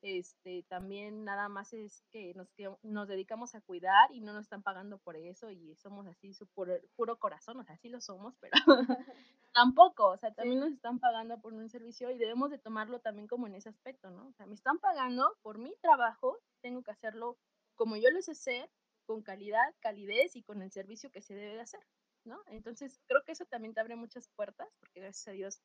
[0.01, 2.47] este, también nada más es que nos,
[2.83, 6.47] nos dedicamos a cuidar y no nos están pagando por eso y somos así su
[6.47, 8.53] puro, puro corazón, o sea, sí lo somos, pero
[9.57, 13.27] tampoco, o sea, también nos están pagando por un servicio y debemos de tomarlo también
[13.27, 14.27] como en ese aspecto, ¿no?
[14.27, 17.39] O sea, me están pagando por mi trabajo, tengo que hacerlo
[17.73, 18.69] como yo lo sé hacer,
[19.07, 21.79] con calidad, calidez y con el servicio que se debe de hacer,
[22.23, 22.39] ¿no?
[22.45, 25.59] Entonces, creo que eso también te abre muchas puertas, porque gracias a Dios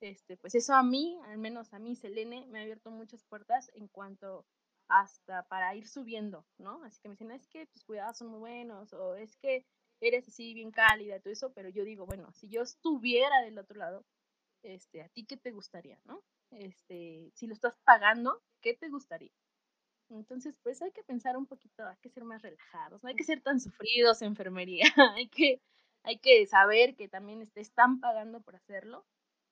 [0.00, 3.72] este, pues eso a mí, al menos a mí, Selene, me ha abierto muchas puertas
[3.74, 4.46] en cuanto
[4.86, 6.84] hasta para ir subiendo, ¿no?
[6.84, 9.66] Así que me dicen, es que tus cuidados son muy buenos, o es que
[10.08, 13.78] eres así bien cálida, todo eso, pero yo digo, bueno, si yo estuviera del otro
[13.78, 14.04] lado,
[14.62, 16.22] este, ¿a ti qué te gustaría, no?
[16.50, 19.32] Este, si lo estás pagando, ¿qué te gustaría?
[20.10, 23.24] Entonces, pues hay que pensar un poquito, hay que ser más relajados, no hay que
[23.24, 24.84] ser tan sufridos en enfermería,
[25.16, 25.60] hay que,
[26.02, 29.06] hay que saber que también te están pagando por hacerlo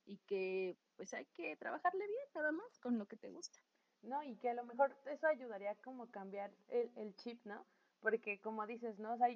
[0.04, 3.58] y que pues hay que trabajarle bien nada más con lo que te gusta.
[4.02, 7.66] No, y que a lo mejor eso ayudaría como cambiar el, el chip, ¿no?
[8.00, 9.16] Porque como dices, ¿no?
[9.18, 9.28] Sea,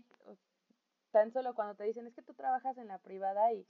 [1.14, 3.64] tan solo cuando te dicen es que tú trabajas en la privada y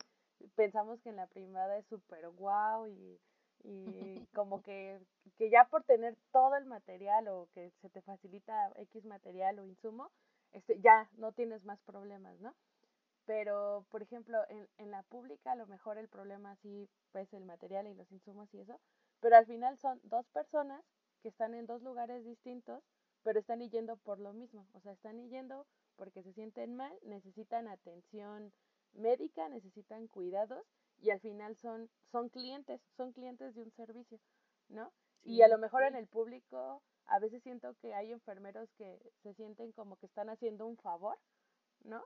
[0.56, 3.20] pensamos que en la privada es súper guau y,
[3.62, 4.98] y como que,
[5.36, 9.66] que ya por tener todo el material o que se te facilita X material o
[9.66, 10.10] insumo,
[10.52, 12.54] este, ya no tienes más problemas, ¿no?
[13.26, 17.44] Pero, por ejemplo, en, en la pública a lo mejor el problema sí pues el
[17.44, 18.80] material y los insumos y eso,
[19.20, 20.82] pero al final son dos personas
[21.22, 22.82] que están en dos lugares distintos,
[23.22, 27.68] pero están yendo por lo mismo, o sea, están yendo porque se sienten mal, necesitan
[27.68, 28.52] atención
[28.92, 30.64] médica, necesitan cuidados
[30.98, 34.20] y al final son, son clientes, son clientes de un servicio,
[34.68, 34.92] ¿no?
[35.24, 39.34] y a lo mejor en el público a veces siento que hay enfermeros que se
[39.34, 41.18] sienten como que están haciendo un favor,
[41.82, 42.02] ¿no?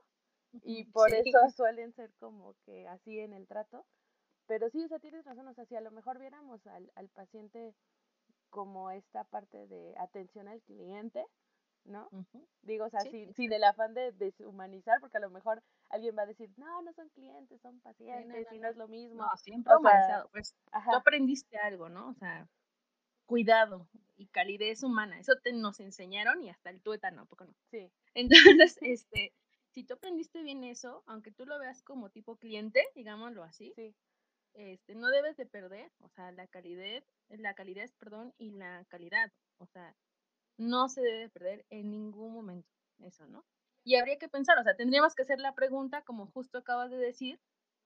[0.63, 3.85] Y por eso suelen ser como que así en el trato.
[4.47, 7.07] Pero sí, o sea, tienes razón, o sea, si a lo mejor viéramos al, al
[7.09, 7.75] paciente
[8.49, 11.23] como esta parte de atención al cliente,
[11.89, 12.09] ¿no?
[12.61, 16.23] Digo, o sea, sin, sin, el afán de deshumanizar, porque a lo mejor alguien va
[16.23, 19.23] a decir, no, no son clientes, son pacientes, y no es lo mismo.
[19.23, 19.73] No, siempre.
[20.31, 22.09] Pues tú aprendiste algo, ¿no?
[22.09, 22.47] O sea,
[23.25, 25.19] cuidado y calidez humana.
[25.19, 27.53] Eso te nos enseñaron y hasta el tuétano, ¿poco no?
[27.71, 27.91] Sí.
[28.13, 29.33] Entonces, este,
[29.71, 33.73] si tú aprendiste bien eso, aunque tú lo veas como tipo cliente, digámoslo así,
[34.53, 39.31] este, no debes de perder, o sea, la calidez, la calidez, perdón, y la calidad,
[39.57, 39.95] o sea,
[40.59, 42.69] no se debe de perder en ningún momento
[42.99, 43.45] eso, ¿no?
[43.83, 46.97] Y habría que pensar, o sea, tendríamos que hacer la pregunta, como justo acabas de
[46.97, 47.39] decir,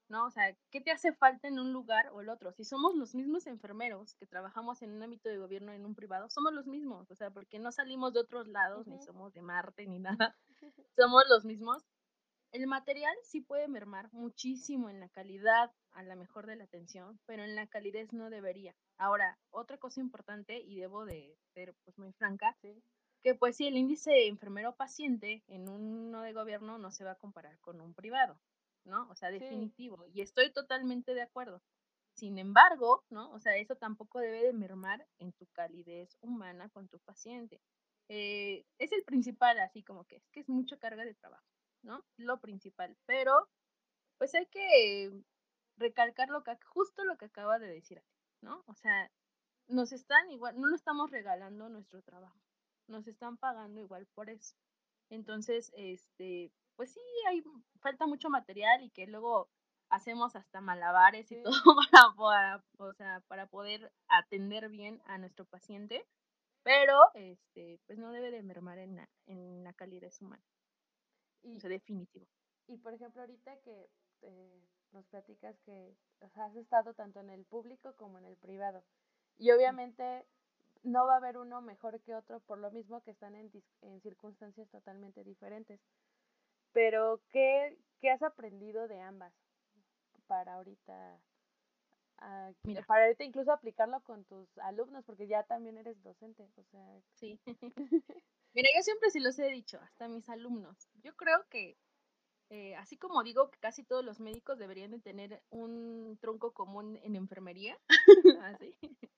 [0.08, 0.26] ¿no?
[0.26, 2.52] O sea, ¿qué te hace falta en un lugar o el otro?
[2.52, 6.28] Si somos los mismos enfermeros que trabajamos en un ámbito de gobierno en un privado,
[6.28, 9.86] somos los mismos, o sea, porque no salimos de otros lados, ni somos de Marte,
[9.86, 10.36] ni nada,
[10.96, 11.84] somos los mismos.
[12.54, 17.18] El material sí puede mermar muchísimo en la calidad, a la mejor de la atención,
[17.26, 18.76] pero en la calidez no debería.
[18.96, 22.56] Ahora, otra cosa importante, y debo de ser pues muy franca,
[23.22, 27.58] que pues sí, el índice enfermero-paciente en uno de gobierno no se va a comparar
[27.58, 28.38] con un privado.
[28.84, 29.08] ¿no?
[29.10, 30.06] O sea, definitivo.
[30.12, 31.60] Y estoy totalmente de acuerdo.
[32.14, 33.32] Sin embargo, ¿no?
[33.32, 37.60] O sea, eso tampoco debe de mermar en tu calidez humana con tu paciente.
[38.08, 41.46] Eh, es el principal, así como que es que es mucha carga de trabajo,
[41.84, 42.04] ¿no?
[42.16, 42.96] Lo principal.
[43.06, 43.48] Pero,
[44.18, 45.12] pues hay que
[45.76, 48.02] recalcar lo que, justo lo que acaba de decir,
[48.40, 48.64] ¿no?
[48.66, 49.10] O sea,
[49.68, 52.40] nos están igual, no nos estamos regalando nuestro trabajo,
[52.88, 54.56] nos están pagando igual por eso.
[55.10, 57.42] Entonces, este, pues sí, hay,
[57.80, 59.48] falta mucho material y que luego
[59.90, 61.52] hacemos hasta malabares y todo
[62.16, 66.06] para, o sea, para poder atender bien a nuestro paciente,
[66.62, 70.42] pero este, pues no debe de mermar en la, en la calidez humana.
[71.44, 72.26] Y, Eso definitivo.
[72.66, 73.88] Y por ejemplo, ahorita que
[74.22, 74.60] eh,
[74.92, 75.94] nos platicas que
[76.34, 78.82] has estado tanto en el público como en el privado,
[79.36, 80.24] y obviamente
[80.82, 83.50] no va a haber uno mejor que otro por lo mismo que están en,
[83.82, 85.80] en circunstancias totalmente diferentes.
[86.72, 89.32] Pero, ¿qué, ¿qué has aprendido de ambas
[90.26, 91.20] para ahorita?
[92.18, 92.82] Ah, Mira.
[92.86, 97.00] Para ahorita incluso aplicarlo con tus alumnos, porque ya también eres docente, o sea.
[97.14, 97.40] Sí.
[98.54, 100.88] Mira, yo siempre sí los he dicho, hasta mis alumnos.
[101.02, 101.76] Yo creo que,
[102.50, 106.98] eh, así como digo que casi todos los médicos deberían de tener un tronco común
[107.02, 107.76] en enfermería,
[108.42, 108.76] así.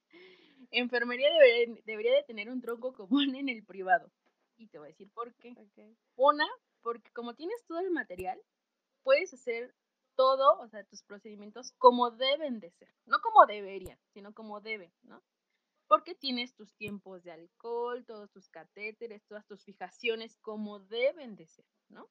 [0.71, 4.11] enfermería debería, debería, de tener un tronco común en el privado.
[4.57, 5.55] Y te voy a decir por qué.
[6.17, 6.47] Una,
[6.81, 8.41] porque como tienes todo el material,
[9.03, 9.75] puedes hacer
[10.15, 14.91] todo, o sea, tus procedimientos como deben de ser, no como deberían, sino como deben,
[15.03, 15.23] ¿no?
[15.89, 21.47] Porque tienes tus tiempos de alcohol, todos tus catéteres, todas tus fijaciones como deben de
[21.47, 22.11] ser, ¿no?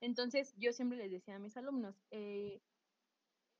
[0.00, 2.60] Entonces, yo siempre les decía a mis alumnos, eh,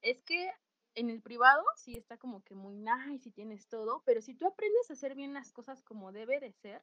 [0.03, 0.51] es que
[0.95, 4.47] en el privado sí está como que muy nice y tienes todo, pero si tú
[4.47, 6.83] aprendes a hacer bien las cosas como debe de ser,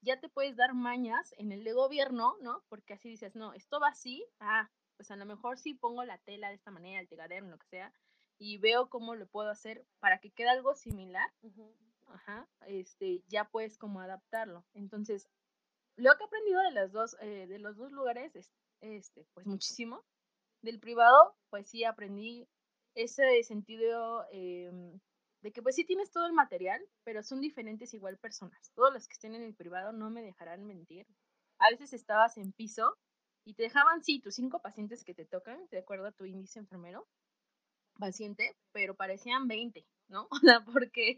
[0.00, 2.64] ya te puedes dar mañas en el de gobierno, ¿no?
[2.68, 6.18] Porque así dices, no, esto va así, ah, pues a lo mejor sí pongo la
[6.18, 7.92] tela de esta manera, el tegadero, lo que sea,
[8.38, 11.28] y veo cómo lo puedo hacer para que quede algo similar,
[12.06, 14.64] ajá, este, ya puedes como adaptarlo.
[14.74, 15.28] Entonces,
[15.96, 19.46] lo que he aprendido de las dos, eh, de los dos lugares es, este, pues
[19.46, 20.04] muchísimo.
[20.62, 22.48] Del privado, pues sí aprendí
[22.94, 24.98] ese sentido em,
[25.42, 28.72] de que pues sí tienes todo el material, pero son diferentes igual personas.
[28.74, 31.06] Todos los que estén en el privado no me dejarán mentir.
[31.58, 32.96] A veces estabas en piso
[33.44, 36.58] y te dejaban, sí, tus cinco pacientes que te tocan, de acuerdo a tu índice
[36.58, 37.06] enfermero,
[37.98, 40.28] paciente, pero parecían 20, ¿no?
[40.30, 41.16] O sea, porque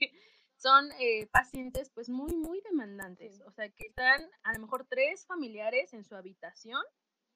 [0.57, 3.40] son eh, pacientes pues muy, muy demandantes.
[3.47, 6.83] O sea, que están a lo mejor tres familiares en su habitación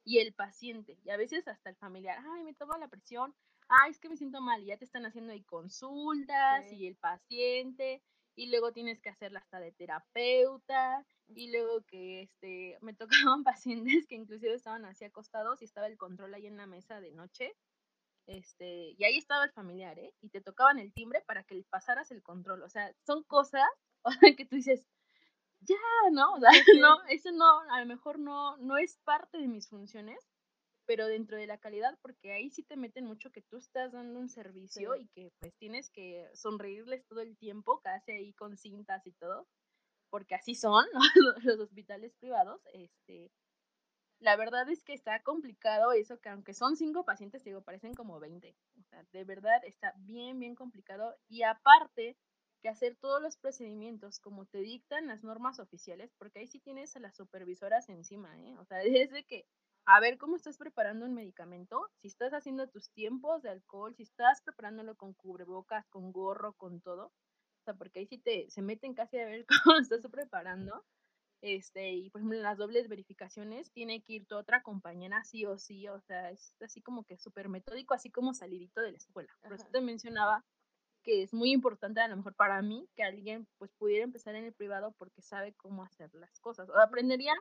[0.05, 3.35] y el paciente, y a veces hasta el familiar, ay, me toma la presión,
[3.69, 6.97] ay, es que me siento mal, y ya te están haciendo ahí consultas y el
[6.97, 8.03] paciente,
[8.37, 13.09] y luego tienes que hacerla hasta de terapeuta, y luego que este, me tocaban
[13.45, 17.13] pacientes que inclusive estaban así acostados y estaba el control ahí en la mesa de
[17.13, 17.55] noche,
[18.27, 20.15] este, y ahí estaba el familiar, ¿eh?
[20.21, 23.69] Y te tocaban el timbre para que le pasaras el control, o sea, son cosas
[24.39, 24.87] que tú dices,
[25.61, 25.77] ya,
[26.13, 26.35] ¿no?
[26.35, 30.19] O sea, no, eso no, a lo mejor no, no es parte de mis funciones,
[30.87, 34.19] pero dentro de la calidad, porque ahí sí te meten mucho que tú estás dando
[34.19, 39.07] un servicio y que pues tienes que sonreírles todo el tiempo, casi ahí con cintas
[39.07, 39.47] y todo,
[40.11, 40.85] porque así son
[41.43, 43.31] los hospitales privados, este,
[44.25, 48.19] la verdad es que está complicado eso, que aunque son cinco pacientes, digo, parecen como
[48.19, 48.57] 20.
[48.81, 51.15] O sea, de verdad está bien, bien complicado.
[51.29, 52.17] Y aparte,
[52.63, 56.97] que hacer todos los procedimientos como te dictan las normas oficiales, porque ahí sí tienes
[56.97, 58.57] a las supervisoras encima, ¿eh?
[58.57, 58.79] O sea,
[59.11, 59.45] desde que
[59.85, 64.05] a ver cómo estás preparando un medicamento, si estás haciendo tus tiempos de alcohol, si
[64.05, 68.63] estás preparándolo con cubrebocas, con gorro, con todo, o sea, porque ahí sí te se
[68.63, 70.83] meten casi a ver cómo estás preparando.
[71.47, 75.45] Este, y por ejemplo, en las dobles verificaciones tiene que ir tu otra compañera sí
[75.45, 78.97] o sí, o sea, es así como que súper metódico, así como salidito de la
[78.97, 79.31] escuela.
[79.43, 80.43] Por eso te mencionaba
[81.03, 84.47] que es muy importante a lo mejor para mí que alguien pues pudiera empezar en
[84.47, 86.71] el privado porque sabe cómo hacer las cosas.
[86.71, 87.35] O aprendería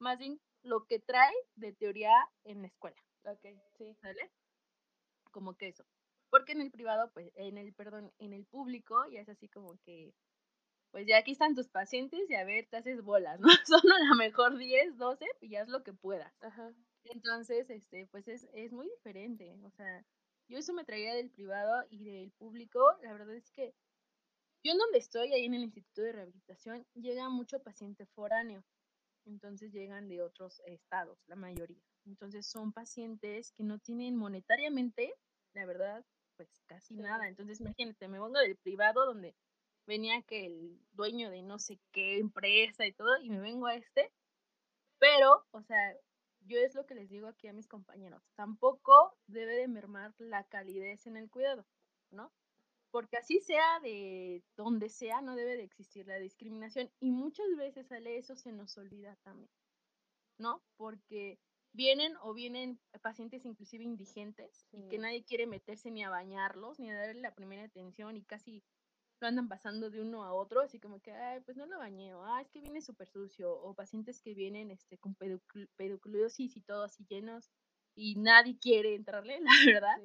[0.00, 2.12] más bien lo que trae de teoría
[2.44, 3.02] en la escuela.
[3.24, 3.46] Ok,
[3.78, 3.96] sí.
[4.02, 4.30] ¿Sale?
[5.30, 5.86] Como que eso.
[6.28, 9.78] Porque en el privado, pues, en el, perdón, en el público ya es así como
[9.78, 10.12] que,
[10.90, 13.48] pues ya aquí están tus pacientes y a ver, te haces bolas, ¿no?
[13.66, 16.32] Son a lo mejor 10, 12 y ya es lo que puedas.
[16.42, 16.72] Ajá.
[17.04, 19.56] Entonces, este, pues es, es muy diferente.
[19.64, 20.04] O sea,
[20.48, 22.80] yo eso me traía del privado y del público.
[23.02, 23.74] La verdad es que
[24.64, 28.64] yo en donde estoy, ahí en el Instituto de Rehabilitación, llega mucho paciente foráneo
[29.26, 31.82] entonces llegan de otros estados, la mayoría.
[32.04, 35.12] Entonces son pacientes que no tienen monetariamente,
[35.52, 36.04] la verdad,
[36.36, 37.28] pues casi nada.
[37.28, 39.34] Entonces imagínate, me vengo del privado donde
[39.86, 43.74] venía que el dueño de no sé qué empresa y todo, y me vengo a
[43.74, 44.12] este,
[44.98, 45.94] pero, o sea,
[46.40, 50.44] yo es lo que les digo aquí a mis compañeros, tampoco debe de mermar la
[50.44, 51.66] calidez en el cuidado,
[52.10, 52.32] ¿no?
[52.96, 57.88] porque así sea de donde sea, no debe de existir la discriminación y muchas veces
[57.88, 59.50] sale eso se nos olvida también,
[60.38, 60.62] ¿no?
[60.78, 61.38] Porque
[61.74, 66.90] vienen o vienen pacientes inclusive indigentes y que nadie quiere meterse ni a bañarlos ni
[66.90, 68.64] a darle la primera atención y casi
[69.20, 72.14] lo andan pasando de uno a otro, así como que, ay, pues no lo bañé,
[72.14, 75.16] o ah, es que viene súper sucio, o pacientes que vienen este, con
[75.76, 77.50] pedocludosis y todo así llenos
[77.94, 79.96] y nadie quiere entrarle, la verdad.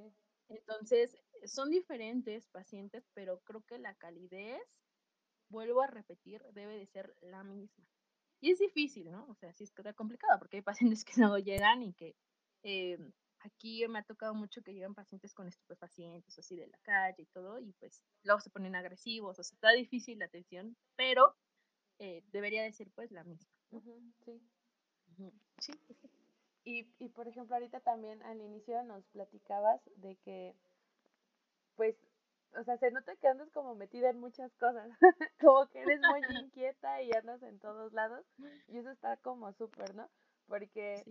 [0.48, 4.62] Entonces, son diferentes pacientes, pero creo que la calidez,
[5.50, 7.86] vuelvo a repetir, debe de ser la misma.
[8.42, 9.26] Y es difícil, ¿no?
[9.28, 12.16] O sea, sí es complicado, porque hay pacientes que no llegan y que
[12.64, 12.98] eh,
[13.44, 17.28] aquí me ha tocado mucho que llegan pacientes con estupefacientes, así de la calle y
[17.28, 21.36] todo, y pues luego se ponen agresivos, o sea, está difícil la atención, pero
[22.00, 23.48] eh, debería de ser pues la misma.
[24.26, 24.42] sí.
[25.60, 25.74] sí.
[26.64, 30.56] Y, y por ejemplo, ahorita también al inicio nos platicabas de que
[31.76, 31.96] pues,
[32.60, 34.88] o sea, se nota que andas como metida en muchas cosas,
[35.40, 38.26] como que eres muy inquieta y andas en todos lados,
[38.68, 40.10] y eso está como súper, ¿no?
[40.48, 41.04] Porque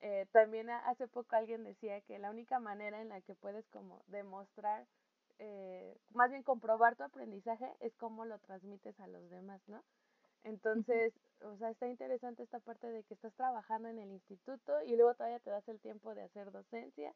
[0.00, 4.02] eh, también hace poco alguien decía que la única manera en la que puedes como
[4.08, 4.86] demostrar,
[5.38, 9.82] eh, más bien comprobar tu aprendizaje es cómo lo transmites a los demás, ¿no?
[10.44, 14.96] Entonces, o sea, está interesante esta parte de que estás trabajando en el instituto y
[14.96, 17.12] luego todavía te das el tiempo de hacer docencia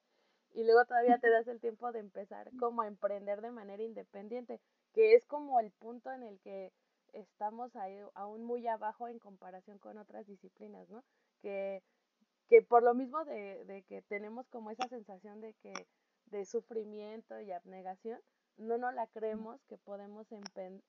[0.52, 4.60] y luego todavía te das el tiempo de empezar como a emprender de manera independiente,
[4.92, 6.72] que es como el punto en el que
[7.12, 11.04] estamos ahí aún muy abajo en comparación con otras disciplinas, ¿no?
[11.40, 11.82] Que,
[12.50, 15.72] que por lo mismo de, de que tenemos como esa sensación de que
[16.26, 18.20] de sufrimiento y abnegación,
[18.56, 20.26] no nos la creemos que podemos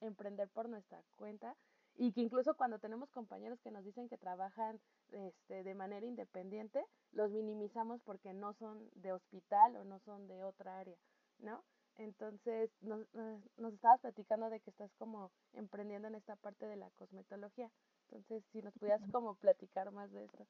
[0.02, 1.56] emprender por nuestra cuenta
[1.96, 4.80] y que incluso cuando tenemos compañeros que nos dicen que trabajan
[5.12, 10.44] este, de manera independiente, los minimizamos porque no son de hospital o no son de
[10.44, 10.98] otra área,
[11.40, 11.64] ¿no?
[11.98, 13.06] Entonces, nos,
[13.58, 17.70] nos estabas platicando de que estás como emprendiendo en esta parte de la cosmetología.
[18.10, 20.48] Entonces, si nos pudieras como platicar más de esto.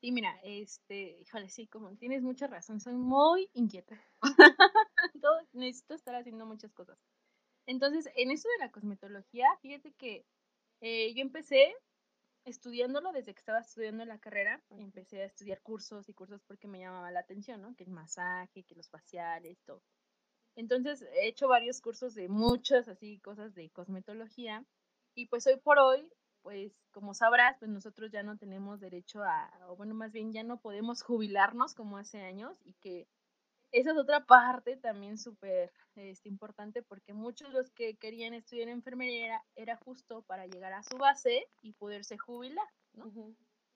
[0.00, 4.00] Sí, mira, este, híjole, sí, como tienes mucha razón, soy muy inquieta.
[5.52, 6.98] necesito estar haciendo muchas cosas.
[7.66, 10.24] Entonces, en eso de la cosmetología, fíjate que
[10.80, 11.74] eh, yo empecé
[12.44, 14.62] estudiándolo desde que estaba estudiando la carrera.
[14.70, 17.74] Empecé a estudiar cursos y cursos porque me llamaba la atención, ¿no?
[17.76, 19.82] Que el masaje, que los faciales, todo.
[20.56, 24.64] Entonces, he hecho varios cursos de muchas así cosas de cosmetología.
[25.14, 26.08] Y pues hoy por hoy,
[26.46, 30.44] pues como sabrás, pues nosotros ya no tenemos derecho a, o bueno, más bien ya
[30.44, 33.08] no podemos jubilarnos como hace años y que
[33.72, 39.42] esa es otra parte también súper este, importante porque muchos los que querían estudiar enfermería
[39.56, 43.34] era, justo para llegar a su base y poderse jubilar, ¿no?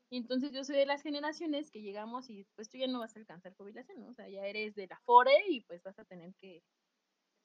[0.09, 3.17] Y entonces yo soy de las generaciones que llegamos y pues tú ya no vas
[3.17, 4.11] a alcanzar jubilación, ¿no?
[4.11, 6.63] O sea, ya eres de la FORE y pues vas a tener que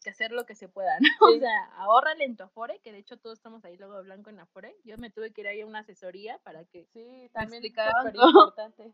[0.05, 1.35] que hacer lo que se pueda, ¿no?
[1.35, 4.39] O sea, ahorrale en tu Afore, que de hecho todos estamos ahí luego blanco en
[4.39, 4.77] Afore.
[4.83, 8.93] Yo me tuve que ir ahí a una asesoría para que sí, también cómo, importante.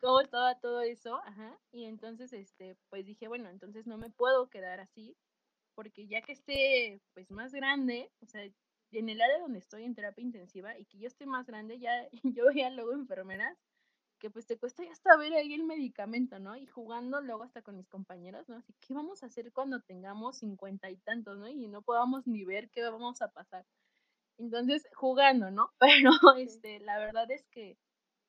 [0.00, 1.58] cómo estaba todo eso, ajá.
[1.70, 5.14] Y entonces, este, pues dije, bueno, entonces no me puedo quedar así,
[5.74, 8.42] porque ya que esté, pues, más grande, o sea,
[8.92, 12.08] en el área donde estoy en terapia intensiva y que yo esté más grande, ya
[12.22, 13.58] yo veía luego enfermeras
[14.18, 16.56] que pues te cuesta ya hasta ver ahí el medicamento, ¿no?
[16.56, 18.56] Y jugando luego hasta con mis compañeros, ¿no?
[18.56, 21.48] Así, ¿qué vamos a hacer cuando tengamos cincuenta y tantos, ¿no?
[21.48, 23.66] Y no podamos ni ver qué vamos a pasar.
[24.38, 25.70] Entonces, jugando, ¿no?
[25.80, 27.78] Pero, este, la verdad es que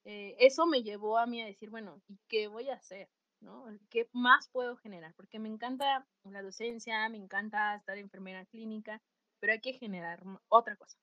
[0.05, 3.09] eh, eso me llevó a mí a decir, bueno, ¿y qué voy a hacer?
[3.41, 3.65] ¿no?
[3.89, 5.13] ¿Qué más puedo generar?
[5.15, 9.01] Porque me encanta la docencia, me encanta estar enfermera clínica,
[9.39, 10.97] pero hay que generar otra cosa.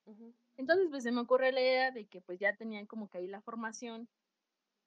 [0.57, 3.27] Entonces, pues se me ocurre la idea de que pues ya tenían como que ahí
[3.27, 4.09] la formación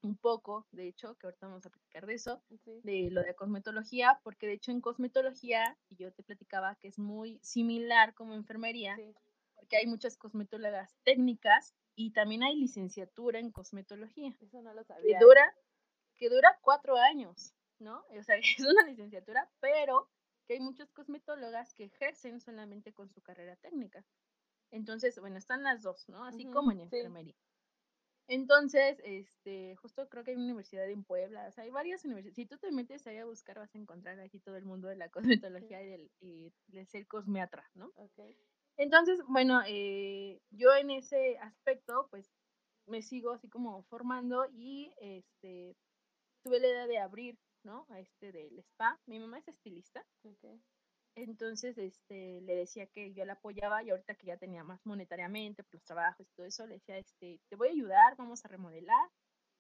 [0.03, 2.43] un poco, de hecho, que ahorita vamos a platicar de eso,
[2.83, 6.99] de lo de cosmetología, porque de hecho en cosmetología, y yo te platicaba que es
[6.99, 8.97] muy similar como enfermería,
[9.55, 14.33] porque hay muchas cosmetólogas técnicas y también hay licenciatura en cosmetología.
[14.41, 15.19] Eso no lo sabía.
[15.19, 15.55] Que dura,
[16.17, 18.05] que dura cuatro años, ¿no?
[18.17, 20.09] O sea, es una licenciatura, pero
[20.47, 24.05] que hay muchas cosmetólogas que ejercen solamente con su carrera técnica.
[24.71, 26.25] Entonces, bueno, están las dos, ¿no?
[26.25, 27.35] Así como en enfermería.
[28.29, 32.37] Entonces, este, justo creo que hay una universidad en Puebla, o sea, hay varias universidades.
[32.37, 34.97] Si tú te metes ahí a buscar, vas a encontrar aquí todo el mundo de
[34.97, 35.09] la
[35.43, 37.91] cosmetología y del, y de ser cosmeatra, ¿no?
[38.77, 42.31] Entonces, bueno, eh, yo en ese aspecto, pues,
[42.87, 45.75] me sigo así como formando y, este,
[46.43, 47.87] tuve la idea de abrir, ¿no?
[47.91, 49.01] A este del spa.
[49.07, 50.05] Mi mamá es estilista.
[51.23, 55.65] Entonces, este, le decía que yo la apoyaba y ahorita que ya tenía más monetariamente
[55.65, 58.49] por los trabajos y todo eso, le decía, este, te voy a ayudar, vamos a
[58.49, 59.11] remodelar,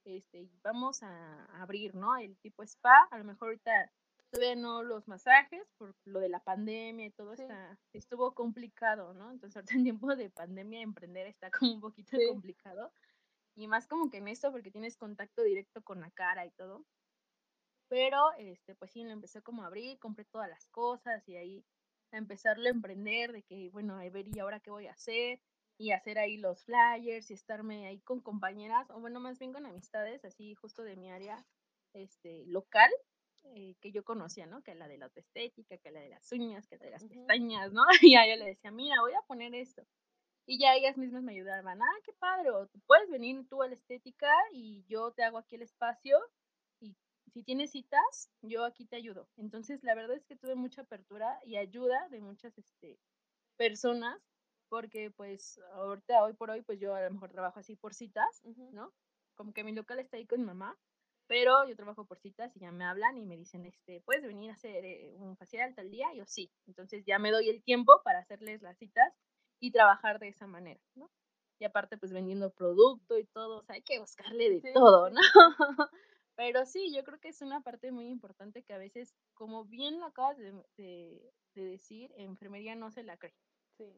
[0.04, 2.16] este, vamos a abrir, ¿no?
[2.16, 3.90] El tipo spa, a lo mejor ahorita
[4.30, 9.30] todavía no los masajes por lo de la pandemia y todo está, estuvo complicado, ¿no?
[9.30, 12.92] Entonces ahorita en tiempo de pandemia emprender está como un poquito complicado
[13.56, 16.84] y más como que en esto porque tienes contacto directo con la cara y todo.
[17.89, 21.64] Pero, este, pues sí, lo empecé como a abrir, compré todas las cosas y ahí
[22.12, 25.41] a empezarlo a emprender, de que, bueno, a ver, ¿y ahora qué voy a hacer?
[25.78, 29.66] Y hacer ahí los flyers y estarme ahí con compañeras, o bueno, más bien con
[29.66, 31.47] amistades, así justo de mi área
[31.95, 32.91] este, local,
[33.45, 34.62] eh, que yo conocía, ¿no?
[34.62, 37.72] Que la de la autoestética, que la de las uñas, que la de las pestañas,
[37.72, 37.82] ¿no?
[38.03, 39.82] Y a ella le decía, mira, voy a poner esto.
[40.47, 43.68] Y ya ellas mismas me ayudaban, ah, qué padre, o tú puedes venir tú a
[43.68, 46.18] la estética y yo te hago aquí el espacio
[47.33, 49.29] si tienes citas, yo aquí te ayudo.
[49.37, 52.99] Entonces, la verdad es que tuve mucha apertura y ayuda de muchas este,
[53.57, 54.20] personas,
[54.68, 58.43] porque pues ahorita, hoy por hoy, pues yo a lo mejor trabajo así por citas,
[58.72, 58.93] ¿no?
[59.35, 60.76] Como que mi local está ahí con mi mamá,
[61.26, 64.51] pero yo trabajo por citas y ya me hablan y me dicen, este, ¿puedes venir
[64.51, 66.12] a hacer eh, un facial tal día?
[66.14, 66.51] Y yo sí.
[66.66, 69.14] Entonces ya me doy el tiempo para hacerles las citas
[69.61, 71.11] y trabajar de esa manera, ¿no?
[71.61, 75.20] Y aparte, pues vendiendo producto y todo, o sea, hay que buscarle de todo, ¿no?
[76.39, 79.99] Pero sí, yo creo que es una parte muy importante que a veces, como bien
[79.99, 83.34] lo acabas de, de, decir, enfermería no se la cree.
[83.76, 83.93] Sí.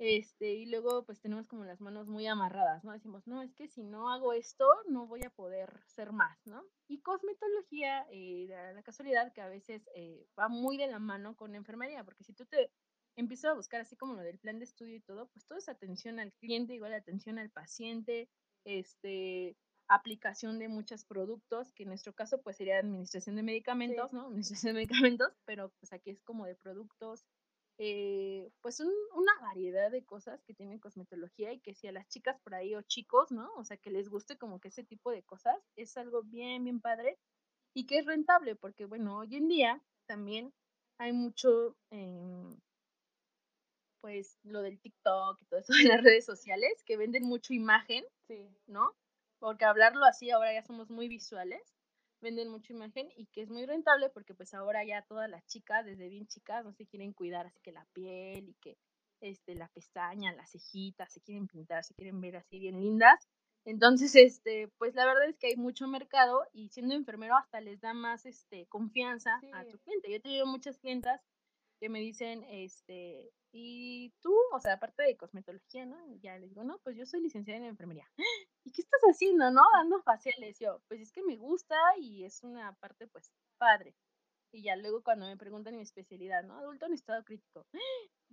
[0.00, 2.90] Este, y luego pues tenemos como las manos muy amarradas, ¿no?
[2.90, 6.64] Decimos, no, es que si no hago esto, no voy a poder ser más, ¿no?
[6.88, 11.54] Y cosmetología, eh, la casualidad que a veces eh, va muy de la mano con
[11.54, 12.72] enfermería, porque si tú te
[13.14, 15.68] empiezas a buscar así como lo del plan de estudio y todo, pues todo es
[15.68, 18.28] atención al cliente, igual atención al paciente,
[18.64, 19.56] este,
[19.88, 24.26] aplicación de muchos productos, que en nuestro caso pues sería administración de medicamentos, ¿no?
[24.26, 27.24] Administración de medicamentos, pero pues aquí es como de productos,
[27.78, 32.38] eh, pues una variedad de cosas que tienen cosmetología y que si a las chicas
[32.42, 33.50] por ahí o chicos, ¿no?
[33.56, 36.80] O sea, que les guste como que ese tipo de cosas, es algo bien, bien
[36.80, 37.18] padre
[37.74, 40.52] y que es rentable, porque bueno, hoy en día también
[40.98, 42.58] hay mucho, em,
[44.00, 48.04] pues lo del TikTok y todo eso en las redes sociales, que venden mucho imagen,
[48.26, 48.48] sí.
[48.66, 48.94] ¿no?
[49.38, 51.62] Porque hablarlo así ahora ya somos muy visuales,
[52.20, 55.84] venden mucha imagen y que es muy rentable porque pues ahora ya todas las chicas,
[55.84, 58.76] desde bien chicas, no se quieren cuidar, así que la piel y que
[59.20, 63.28] este, la pestaña, las cejitas, se quieren pintar, se quieren ver así bien lindas.
[63.64, 67.80] Entonces, este, pues la verdad es que hay mucho mercado y siendo enfermero hasta les
[67.80, 70.10] da más este, confianza a tu cliente.
[70.10, 71.20] Yo he tenido muchas clientas
[71.80, 76.06] que me dicen, este, y tú, o sea, aparte de cosmetología, ¿no?
[76.06, 78.08] Y ya les digo, no, pues yo soy licenciada en enfermería.
[78.68, 79.62] ¿Y qué estás haciendo, no?
[79.72, 80.58] Dando faciales.
[80.58, 83.94] Yo, pues es que me gusta y es una parte, pues, padre.
[84.52, 86.58] Y ya luego cuando me preguntan mi especialidad, ¿no?
[86.58, 87.66] Adulto en estado crítico.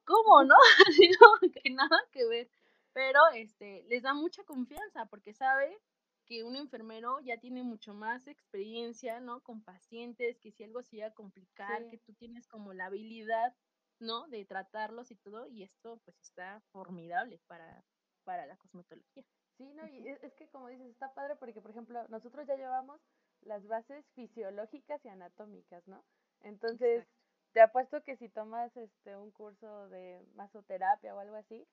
[0.03, 0.55] ¿Cómo, no?
[0.99, 2.49] Digo, que nada que ver.
[2.91, 5.79] Pero, este, les da mucha confianza porque sabe
[6.25, 9.39] que un enfermero ya tiene mucho más experiencia, ¿no?
[9.41, 13.55] Con pacientes, que si algo se iba a complicar, que tú tienes como la habilidad,
[13.99, 14.27] ¿no?
[14.27, 17.85] De tratarlos y todo, y esto pues está formidable para,
[18.25, 19.23] para la cosmetología.
[19.57, 22.99] Sí, no, y es, que como dices, está padre porque, por ejemplo, nosotros ya llevamos
[23.41, 26.03] las bases fisiológicas y anatómicas, ¿no?
[26.41, 27.07] Entonces,
[27.53, 31.65] te apuesto que si tomas este un curso de masoterapia o algo así,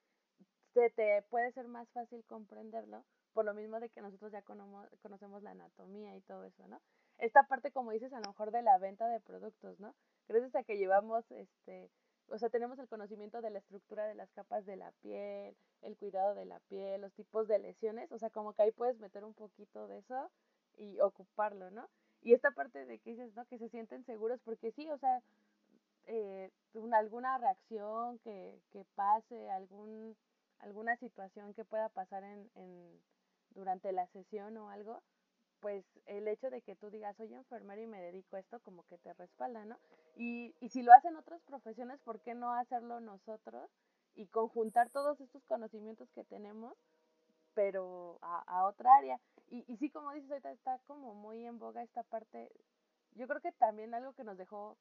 [0.75, 5.43] se te puede ser más fácil comprenderlo por lo mismo de que nosotros ya conocemos
[5.43, 6.81] la anatomía y todo eso, ¿no?
[7.19, 9.95] Esta parte, como dices, a lo mejor de la venta de productos, ¿no?
[10.29, 11.91] Gracias a que llevamos, este,
[12.33, 15.97] o sea, tenemos el conocimiento de la estructura de las capas de la piel, el
[15.99, 19.23] cuidado de la piel, los tipos de lesiones, o sea, como que ahí puedes meter
[19.25, 20.31] un poquito de eso
[20.79, 21.89] y ocuparlo, ¿no?
[22.23, 23.45] Y esta parte de que dices, ¿no?
[23.45, 25.23] Que se sienten seguros, porque sí, o sea,
[26.07, 26.51] eh,
[26.93, 30.17] alguna reacción que, que pase, algún,
[30.61, 32.49] alguna situación que pueda pasar en,
[33.51, 35.03] durante la sesión o algo,
[35.63, 38.83] pues el hecho de que tú digas, soy enfermero y me dedico a esto, como
[38.89, 39.79] que te respalda, ¿no?
[40.17, 43.71] Y, y si lo hacen otras profesiones, ¿por qué no hacerlo nosotros
[44.17, 46.75] y conjuntar todos estos conocimientos que tenemos,
[47.55, 49.21] pero a, a otra área?
[49.51, 52.51] Y, y sí, como dices, ahorita está como muy en boga esta parte.
[53.13, 54.77] Yo creo que también algo que nos dejó,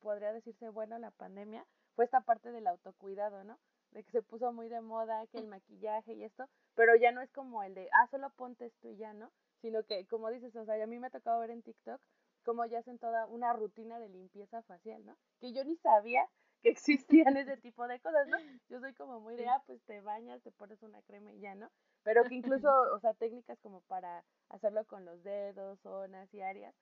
[0.00, 3.58] podría decirse, bueno, la pandemia, fue esta parte del autocuidado, ¿no?
[3.90, 7.20] De que se puso muy de moda, que el maquillaje y esto, pero ya no
[7.20, 9.30] es como el de, ah, solo ponte esto y ya, ¿no?
[9.62, 12.00] Sino que, como dices, o sea, a mí me ha tocado ver en TikTok
[12.44, 15.16] cómo ya hacen toda una rutina de limpieza facial, ¿no?
[15.40, 16.28] Que yo ni sabía
[16.62, 18.36] que existían ese tipo de cosas, ¿no?
[18.68, 21.54] Yo soy como muy de, ah, pues te bañas, te pones una crema y ya,
[21.54, 21.70] ¿no?
[22.02, 26.74] Pero que incluso, o sea, técnicas como para hacerlo con los dedos, zonas y áreas,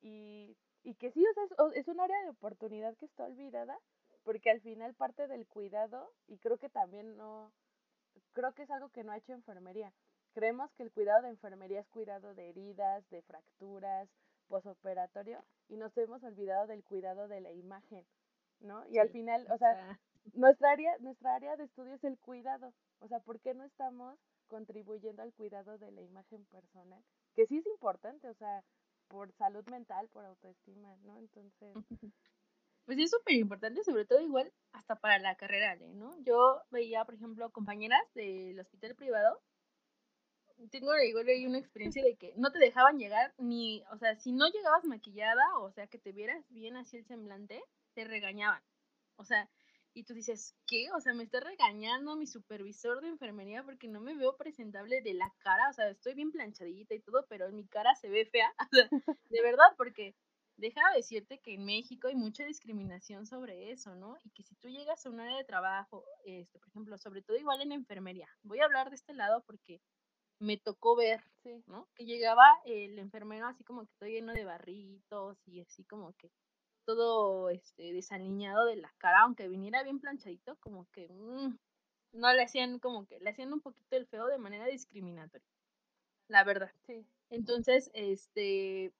[0.00, 3.76] y, y que sí, o sea, es, es un área de oportunidad que está olvidada,
[4.24, 7.52] porque al final parte del cuidado, y creo que también no,
[8.32, 9.92] creo que es algo que no ha hecho enfermería.
[10.38, 14.08] Creemos que el cuidado de enfermería es cuidado de heridas, de fracturas,
[14.46, 18.06] posoperatorio, y nos hemos olvidado del cuidado de la imagen,
[18.60, 18.86] ¿no?
[18.86, 19.98] Y al final, o sea,
[20.34, 22.72] nuestra área, nuestra área de estudio es el cuidado.
[23.00, 24.16] O sea, ¿por qué no estamos
[24.46, 27.02] contribuyendo al cuidado de la imagen personal?
[27.34, 28.62] Que sí es importante, o sea,
[29.08, 31.18] por salud mental, por autoestima, ¿no?
[31.18, 31.74] Entonces,
[32.86, 36.16] pues es súper importante, sobre todo igual hasta para la carrera, ¿no?
[36.22, 39.42] Yo veía, por ejemplo, compañeras del hospital privado,
[40.70, 44.32] tengo igual ahí una experiencia de que no te dejaban llegar ni, o sea, si
[44.32, 47.62] no llegabas maquillada, o sea, que te vieras bien así el semblante,
[47.94, 48.62] te regañaban.
[49.16, 49.48] O sea,
[49.94, 50.90] y tú dices, ¿qué?
[50.92, 55.14] O sea, me está regañando mi supervisor de enfermería porque no me veo presentable de
[55.14, 58.52] la cara, o sea, estoy bien planchadita y todo, pero mi cara se ve fea,
[59.30, 60.14] de verdad, porque
[60.56, 64.18] deja decirte que en México hay mucha discriminación sobre eso, ¿no?
[64.24, 67.36] Y que si tú llegas a un área de trabajo, este, por ejemplo, sobre todo
[67.36, 69.80] igual en enfermería, voy a hablar de este lado porque
[70.38, 71.22] me tocó ver,
[71.66, 71.88] ¿no?
[71.94, 76.30] Que llegaba el enfermero así como que todo lleno de barritos y así como que
[76.84, 81.56] todo este desaliñado de la cara, aunque viniera bien planchadito, como que mm,
[82.12, 85.46] no le hacían como que le hacían un poquito el feo de manera discriminatoria.
[86.28, 86.72] La verdad.
[86.86, 87.04] Sí.
[87.30, 88.92] Entonces, este,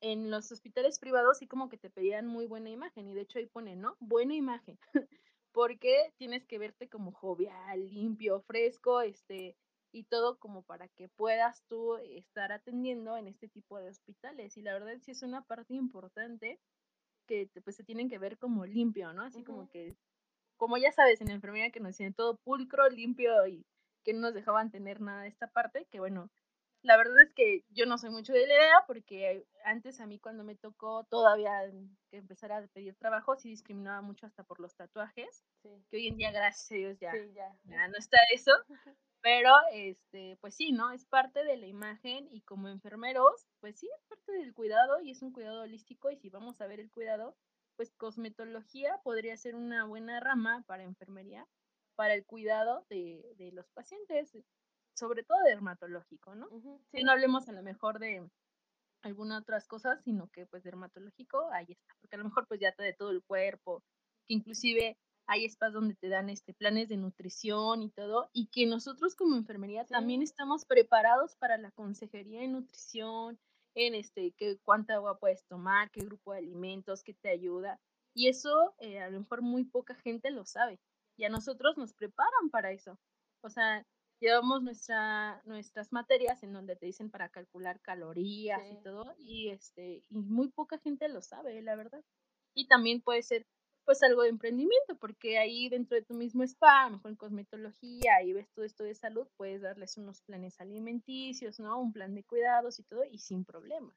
[0.00, 3.38] en los hospitales privados sí como que te pedían muy buena imagen y de hecho
[3.38, 3.96] ahí pone, ¿no?
[4.00, 4.78] Buena imagen,
[5.52, 9.56] porque tienes que verte como jovial, limpio, fresco, este,
[9.92, 14.56] y todo como para que puedas tú estar atendiendo en este tipo de hospitales.
[14.56, 16.58] Y la verdad sí es una parte importante
[17.26, 19.22] que pues se tienen que ver como limpio, ¿no?
[19.22, 19.94] Así como que,
[20.56, 23.64] como ya sabes, en la enfermería que nos decían todo pulcro, limpio y
[24.02, 26.30] que no nos dejaban tener nada de esta parte, que bueno,
[26.82, 30.18] la verdad es que yo no soy mucho de la idea porque antes a mí
[30.18, 31.70] cuando me tocó todavía
[32.10, 36.16] que empezar a pedir trabajo sí discriminaba mucho hasta por los tatuajes, que hoy en
[36.16, 37.88] día gracias a Dios ya, ya.
[37.88, 38.52] no está eso,
[39.22, 40.90] pero este pues sí, ¿no?
[40.90, 45.10] Es parte de la imagen y como enfermeros, pues sí, es parte del cuidado y
[45.12, 47.36] es un cuidado holístico y si vamos a ver el cuidado,
[47.76, 51.46] pues cosmetología podría ser una buena rama para enfermería,
[51.96, 54.36] para el cuidado de, de los pacientes
[54.94, 56.48] sobre todo dermatológico, ¿no?
[56.90, 58.28] Si no hablemos a lo mejor de
[59.02, 62.72] algunas otras cosas, sino que pues dermatológico, ahí está, porque a lo mejor pues ya
[62.72, 63.82] te de todo el cuerpo,
[64.26, 68.66] que inclusive hay spas donde te dan este planes de nutrición y todo, y que
[68.66, 73.38] nosotros como enfermería también estamos preparados para la consejería en nutrición,
[73.74, 77.80] en este, qué, cuánta agua puedes tomar, qué grupo de alimentos, qué te ayuda.
[78.14, 80.78] Y eso eh, a lo mejor muy poca gente lo sabe.
[81.16, 82.98] Y a nosotros nos preparan para eso.
[83.42, 83.86] O sea,
[84.20, 90.04] llevamos nuestra, nuestras materias en donde te dicen para calcular calorías y todo, y este,
[90.08, 92.02] y muy poca gente lo sabe, la verdad.
[92.54, 93.46] Y también puede ser
[93.84, 98.32] pues algo de emprendimiento, porque ahí dentro de tu mismo spa, mejor en cosmetología, y
[98.32, 101.80] ves todo esto de salud, puedes darles unos planes alimenticios, ¿no?
[101.80, 103.94] Un plan de cuidados y todo, y sin problema.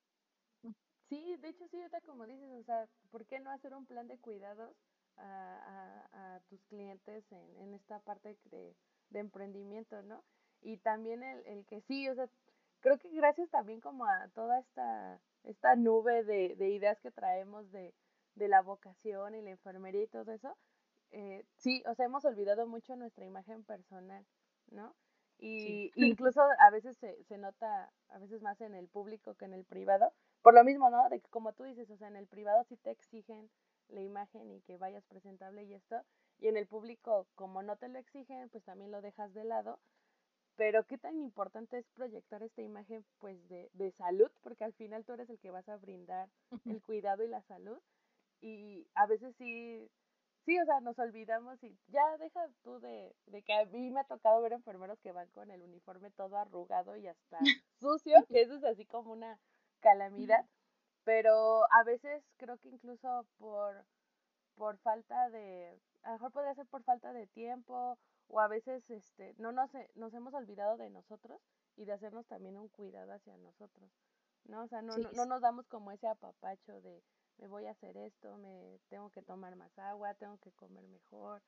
[1.09, 4.07] Sí, de hecho sí, ahorita como dices, o sea, ¿por qué no hacer un plan
[4.07, 4.75] de cuidados
[5.17, 8.75] a, a, a tus clientes en, en esta parte de,
[9.11, 10.23] de emprendimiento, ¿no?
[10.61, 12.27] Y también el, el que sí, o sea,
[12.79, 17.71] creo que gracias también como a toda esta, esta nube de, de ideas que traemos
[17.71, 17.93] de,
[18.35, 20.55] de la vocación y la enfermería y todo eso,
[21.11, 24.25] eh, sí, o sea, hemos olvidado mucho nuestra imagen personal,
[24.71, 24.95] ¿no?
[25.37, 29.53] Y incluso a veces se, se nota, a veces más en el público que en
[29.53, 30.11] el privado,
[30.41, 31.07] por lo mismo, ¿no?
[31.09, 33.49] De que como tú dices, o sea, en el privado sí te exigen
[33.89, 36.01] la imagen y que vayas presentable y esto,
[36.39, 39.79] y en el público, como no te lo exigen, pues también lo dejas de lado.
[40.57, 45.03] Pero qué tan importante es proyectar esta imagen pues de, de salud, porque al final
[45.03, 46.29] tú eres el que vas a brindar
[46.65, 47.77] el cuidado y la salud.
[48.41, 49.89] Y a veces sí,
[50.45, 54.01] sí, o sea, nos olvidamos y ya deja tú de, de que a mí me
[54.01, 57.39] ha tocado ver enfermeros que van con el uniforme todo arrugado y hasta
[57.79, 59.39] sucio, que eso es así como una
[59.79, 60.45] calamidad.
[61.03, 63.85] Pero a veces creo que incluso por,
[64.55, 68.89] por falta de, a lo mejor podría ser por falta de tiempo o a veces
[68.89, 71.39] este no nos, nos hemos olvidado de nosotros
[71.75, 73.91] y de hacernos también un cuidado hacia nosotros,
[74.45, 74.63] ¿no?
[74.63, 77.03] O sea, no, no, nos damos como ese apapacho de
[77.37, 81.41] me voy a hacer esto, me tengo que tomar más agua, tengo que comer mejor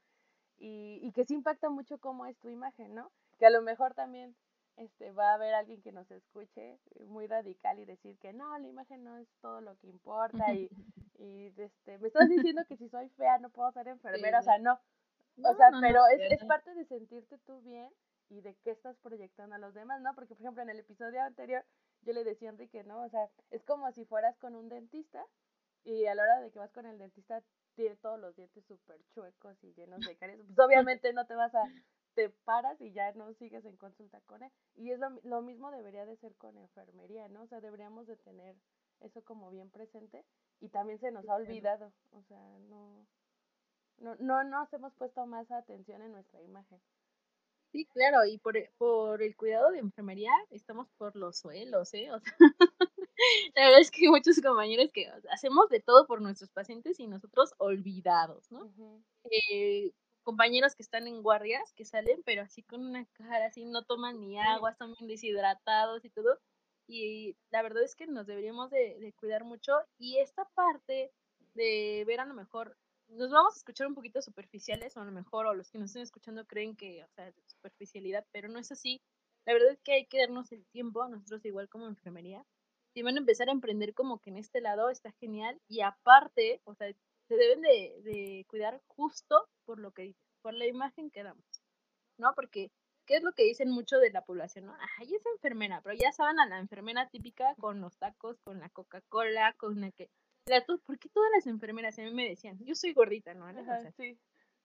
[0.58, 3.12] y, y que sí impacta mucho cómo es tu imagen, ¿no?
[3.38, 4.36] Que a lo mejor también
[4.78, 8.68] este, va a haber alguien que nos escuche muy radical y decir que no, la
[8.68, 10.70] imagen no es todo lo que importa y,
[11.18, 14.58] y este, me estás diciendo que si soy fea no puedo ser enfermera, o sea,
[14.60, 14.80] no.
[15.44, 17.90] o sea, pero es, es parte de sentirte tú bien
[18.30, 20.14] y de qué estás proyectando a los demás, ¿no?
[20.14, 21.64] Porque, por ejemplo, en el episodio anterior
[22.02, 23.04] yo le decía a Enrique, ¿no?
[23.04, 25.26] O sea, es como si fueras con un dentista
[25.88, 27.42] y a la hora de que vas con el dentista
[27.76, 30.42] tiene todos los dientes súper chuecos y llenos de caries.
[30.46, 31.64] Pues obviamente no te vas a
[32.14, 34.52] te paras y ya no sigues en consulta con él.
[34.76, 37.44] Y es lo, lo mismo debería de ser con enfermería, ¿no?
[37.44, 38.56] O sea, deberíamos de tener
[39.00, 40.26] eso como bien presente
[40.60, 43.06] y también se nos ha olvidado, o sea, no,
[44.00, 46.82] no, no nos hemos puesto más atención en nuestra imagen.
[47.72, 52.12] Sí, claro, y por, por el cuidado de enfermería estamos por los suelos, ¿eh?
[52.12, 52.34] O sea,
[53.56, 57.08] la verdad es que hay muchos compañeros que hacemos de todo por nuestros pacientes y
[57.08, 58.72] nosotros olvidados, ¿no?
[59.52, 59.92] eh,
[60.24, 64.20] compañeros que están en guardias, que salen, pero así con una cara, así no toman
[64.20, 66.38] ni agua, están bien deshidratados y todo.
[66.86, 69.74] Y la verdad es que nos deberíamos de, cuidar mucho.
[69.98, 71.12] Y esta parte
[71.54, 75.14] de ver a lo mejor, nos vamos a escuchar un poquito superficiales, o a lo
[75.14, 78.70] mejor, o los que nos estén escuchando creen que, o sea, superficialidad, pero no es
[78.70, 79.02] así.
[79.46, 82.46] La verdad es que hay que darnos el tiempo, nosotros igual como enfermería,
[82.98, 86.62] si van a empezar a emprender como que en este lado está genial y aparte,
[86.64, 86.92] o sea,
[87.28, 91.46] se deben de, cuidar justo por lo que dices, por la imagen que damos,
[92.18, 92.34] ¿no?
[92.34, 92.72] Porque,
[93.06, 94.76] ¿qué es lo que dicen mucho de la población, no?
[94.98, 98.70] Ay, es enfermera, pero ya saben a la enfermera típica con los tacos, con la
[98.70, 100.10] Coca-Cola, con la que...
[100.66, 103.46] ¿Por qué todas las enfermeras a mí me decían, yo soy gordita, ¿no?
[103.96, 104.18] sí.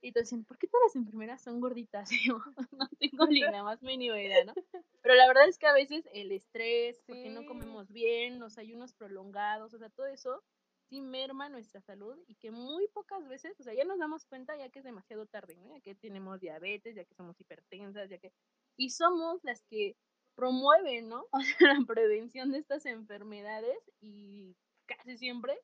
[0.05, 2.11] Y te decían, ¿por qué todas las enfermeras son gorditas?
[2.73, 4.53] no tengo ni la más mínima idea, ¿no?
[5.01, 8.95] Pero la verdad es que a veces el estrés, porque no comemos bien, los ayunos
[8.95, 10.43] prolongados, o sea, todo eso
[10.89, 14.57] sí merma nuestra salud y que muy pocas veces, o sea, ya nos damos cuenta
[14.57, 15.69] ya que es demasiado tarde, ¿no?
[15.69, 18.33] Ya que tenemos diabetes, ya que somos hipertensas, ya que...
[18.77, 19.97] Y somos las que
[20.35, 21.27] promueven, ¿no?
[21.33, 25.59] O sea, la prevención de estas enfermedades y casi siempre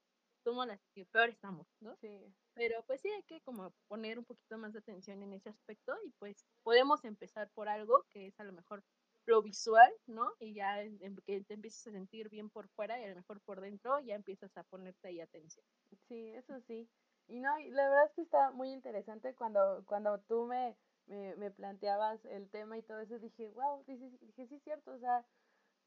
[0.49, 1.94] somos las que peor estamos, ¿no?
[1.96, 2.34] Sí.
[2.55, 5.94] Pero pues sí hay que como poner un poquito más de atención en ese aspecto
[6.07, 8.82] y pues podemos empezar por algo que es a lo mejor
[9.26, 10.32] lo visual, ¿no?
[10.40, 13.42] Y ya en, que te empieces a sentir bien por fuera y a lo mejor
[13.42, 15.66] por dentro ya empiezas a ponerte ahí atención.
[16.09, 16.88] Sí, eso sí.
[17.26, 20.74] Y no, y la verdad es que está muy interesante cuando, cuando tú me,
[21.07, 24.92] me, me planteabas el tema y todo eso, dije, wow, dije, dije, sí es cierto,
[24.92, 25.26] o sea,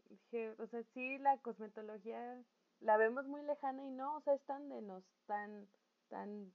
[0.07, 2.43] dije, o sea, sí la cosmetología
[2.82, 5.68] la vemos muy lejana y no, o sea, es tan de nos, tan,
[6.10, 6.52] tan,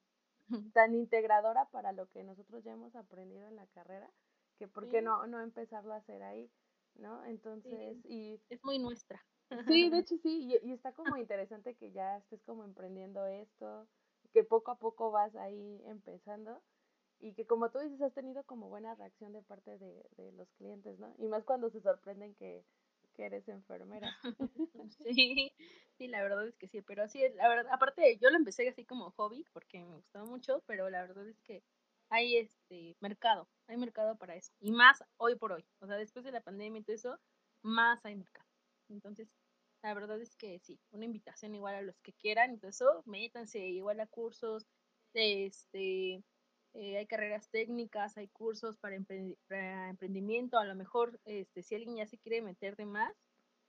[0.72, 4.10] tan integradora para lo que nosotros ya hemos aprendido en la carrera,
[4.58, 6.50] que por qué no, no empezarlo a hacer ahí,
[6.96, 7.24] ¿no?
[7.24, 8.40] Entonces, y...
[8.48, 9.24] Es muy nuestra.
[9.66, 13.86] Sí, de hecho sí, y, y, está como interesante que ya estés como emprendiendo esto,
[14.32, 16.60] que poco a poco vas ahí empezando
[17.20, 20.50] y que como tú dices has tenido como buena reacción de parte de, de los
[20.54, 21.14] clientes, ¿no?
[21.18, 22.64] Y más cuando se sorprenden que,
[23.16, 24.16] que eres enfermera.
[25.10, 25.52] sí,
[25.96, 28.84] sí, la verdad es que sí, pero sí, la verdad, aparte yo lo empecé así
[28.84, 31.62] como hobby porque me gustaba mucho, pero la verdad es que
[32.10, 34.52] hay este mercado, hay mercado para eso.
[34.60, 35.64] Y más hoy por hoy.
[35.80, 37.18] O sea, después de la pandemia y todo eso,
[37.62, 38.46] más hay mercado.
[38.88, 39.28] Entonces,
[39.82, 44.00] la verdad es que sí, una invitación igual a los que quieran, eso, métanse igual
[44.00, 44.66] a cursos,
[45.14, 46.22] este,
[46.78, 52.06] eh, hay carreras técnicas, hay cursos para, emprendimiento, a lo mejor este, si alguien ya
[52.06, 53.14] se quiere meter de más,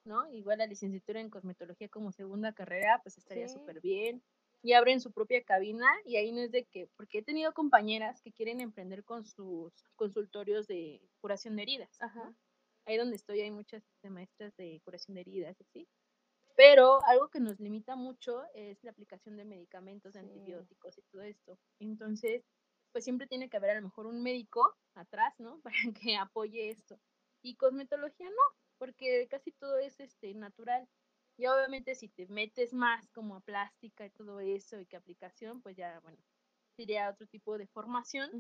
[0.04, 0.30] ¿no?
[0.32, 4.22] Igual la licenciatura en cosmetología como segunda carrera, pues estaría súper bien
[4.62, 8.22] y abren su propia cabina y ahí no es de que, porque he tenido compañeras
[8.22, 12.02] que quieren emprender con sus consultorios de curación de heridas.
[12.02, 12.36] Ajá.
[12.86, 15.88] Ahí donde estoy hay muchas maestras de curación de heridas, ¿sí?
[16.58, 21.22] Pero algo que nos limita mucho es la aplicación de medicamentos, de antibióticos y todo
[21.22, 21.60] esto.
[21.80, 22.44] Entonces,
[22.98, 25.60] pues siempre tiene que haber a lo mejor un médico atrás, ¿no?
[25.64, 27.00] Para que apoye esto.
[27.44, 30.90] Y cosmetología no, porque casi todo es este natural.
[31.38, 35.62] Y obviamente si te metes más como a plástica y todo eso y que aplicación,
[35.62, 36.18] pues ya, bueno,
[36.76, 38.32] sería otro tipo de formación.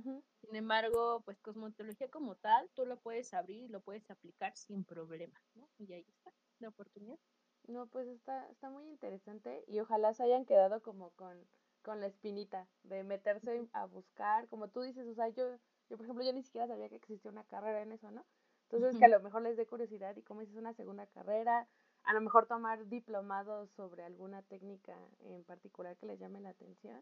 [0.42, 4.84] Sin embargo, pues cosmetología como tal, tú lo puedes abrir y lo puedes aplicar sin
[4.84, 5.70] problema, ¿no?
[5.78, 7.20] Y ahí está la oportunidad.
[7.68, 11.48] No, pues está, está muy interesante y ojalá se hayan quedado como con,
[11.88, 15.46] con la espinita de meterse a buscar, como tú dices, o sea, yo,
[15.90, 18.26] yo por ejemplo, yo ni siquiera sabía que existía una carrera en eso, ¿no?
[18.64, 21.66] Entonces, que a lo mejor les dé curiosidad y como dices, una segunda carrera,
[22.04, 27.02] a lo mejor tomar diplomados sobre alguna técnica en particular que les llame la atención.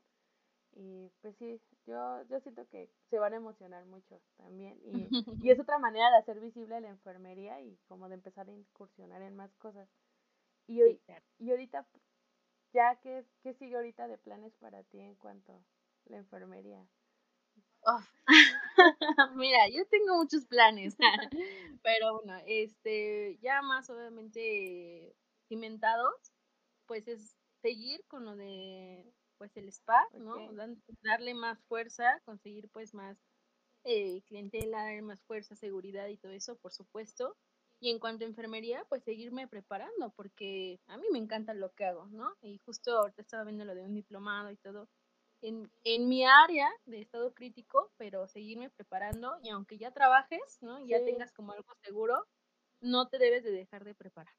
[0.73, 4.79] Y pues sí, yo, yo siento que se van a emocionar mucho también.
[4.83, 5.11] Y,
[5.41, 9.23] y es otra manera de hacer visible la enfermería y como de empezar a incursionar
[9.23, 9.89] en más cosas.
[10.67, 10.81] Y,
[11.39, 11.87] y ahorita,
[12.75, 15.63] ya, ¿qué, ¿qué sigue ahorita de planes para ti en cuanto a
[16.09, 16.85] la enfermería?
[19.35, 20.97] Mira, yo tengo muchos planes,
[21.83, 25.15] pero bueno, este, ya más obviamente
[25.47, 26.33] cimentados,
[26.85, 30.35] pues es seguir con lo de, pues el spa, ¿no?
[31.01, 33.17] Darle más fuerza, conseguir pues más
[33.85, 37.37] eh, clientela, dar más fuerza, seguridad y todo eso, por supuesto.
[37.79, 41.85] Y en cuanto a enfermería, pues seguirme preparando, porque a mí me encanta lo que
[41.85, 42.33] hago, ¿no?
[42.41, 44.87] Y justo ahorita estaba viendo lo de un diplomado y todo
[45.41, 50.85] en, en, mi área de estado crítico, pero seguirme preparando y aunque ya trabajes, ¿no?
[50.87, 52.25] Ya tengas como algo seguro,
[52.81, 54.33] no te debes de dejar de preparar,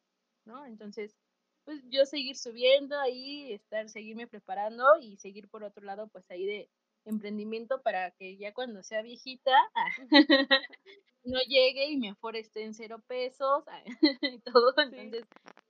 [0.44, 0.66] ¿no?
[0.66, 1.16] Entonces,
[1.64, 6.44] pues yo seguir subiendo ahí, estar, seguirme preparando y seguir por otro lado, pues ahí
[6.46, 6.70] de
[7.06, 9.52] emprendimiento para que ya cuando sea viejita
[11.24, 13.64] no llegue y mi afore esté en cero pesos
[14.22, 14.74] y todo.
[14.76, 15.24] Entonces,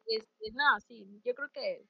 [0.07, 1.87] este, no, sí, yo creo que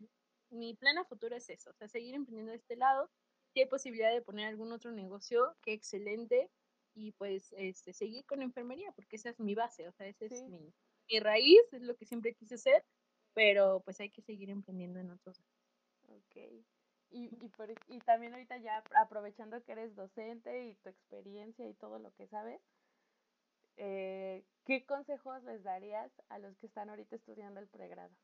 [0.51, 3.11] mi plan a futuro es eso, o sea, seguir emprendiendo de este lado
[3.57, 6.51] si hay posibilidad de poner algún otro negocio, qué excelente.
[6.94, 10.42] Y pues este, seguir con enfermería, porque esa es mi base, o sea, esa es
[10.44, 10.74] mi,
[11.20, 12.84] raíz, es lo que siempre quise hacer,
[13.32, 15.42] pero pues hay que seguir emprendiendo en otros.
[16.09, 16.36] Ok.
[17.11, 21.74] Y, y, por, y también ahorita ya aprovechando que eres docente y tu experiencia y
[21.74, 22.61] todo lo que sabes,
[23.76, 28.14] eh, ¿qué consejos les darías a los que están ahorita estudiando el pregrado?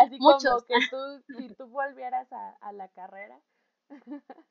[0.00, 3.40] Así como que tú, si tú volvieras a, la carrera.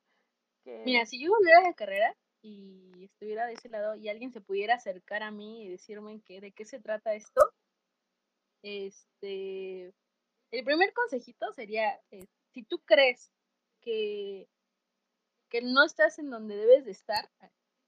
[0.84, 4.40] Mira, si yo volviera a la carrera y estuviera de ese lado y alguien se
[4.40, 7.40] pudiera acercar a mí y decirme que, de qué se trata esto,
[8.66, 9.94] este,
[10.50, 13.30] el primer consejito sería, eh, si tú crees
[13.80, 14.48] que,
[15.48, 17.30] que no estás en donde debes de estar,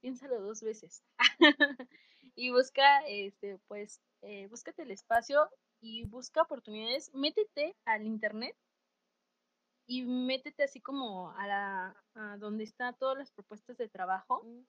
[0.01, 1.03] piénsalo dos veces.
[2.37, 5.51] y busca, este, pues, eh, búscate el espacio
[5.81, 8.57] y busca oportunidades, métete al internet
[9.89, 14.63] y métete así como a la a donde están todas las propuestas de trabajo mm.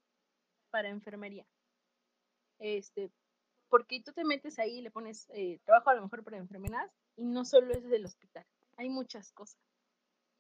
[0.72, 1.46] para enfermería.
[2.58, 3.12] Este,
[3.70, 6.92] porque tú te metes ahí y le pones eh, trabajo a lo mejor para enfermeras
[7.16, 8.46] y no solo es del hospital,
[8.78, 9.60] hay muchas cosas.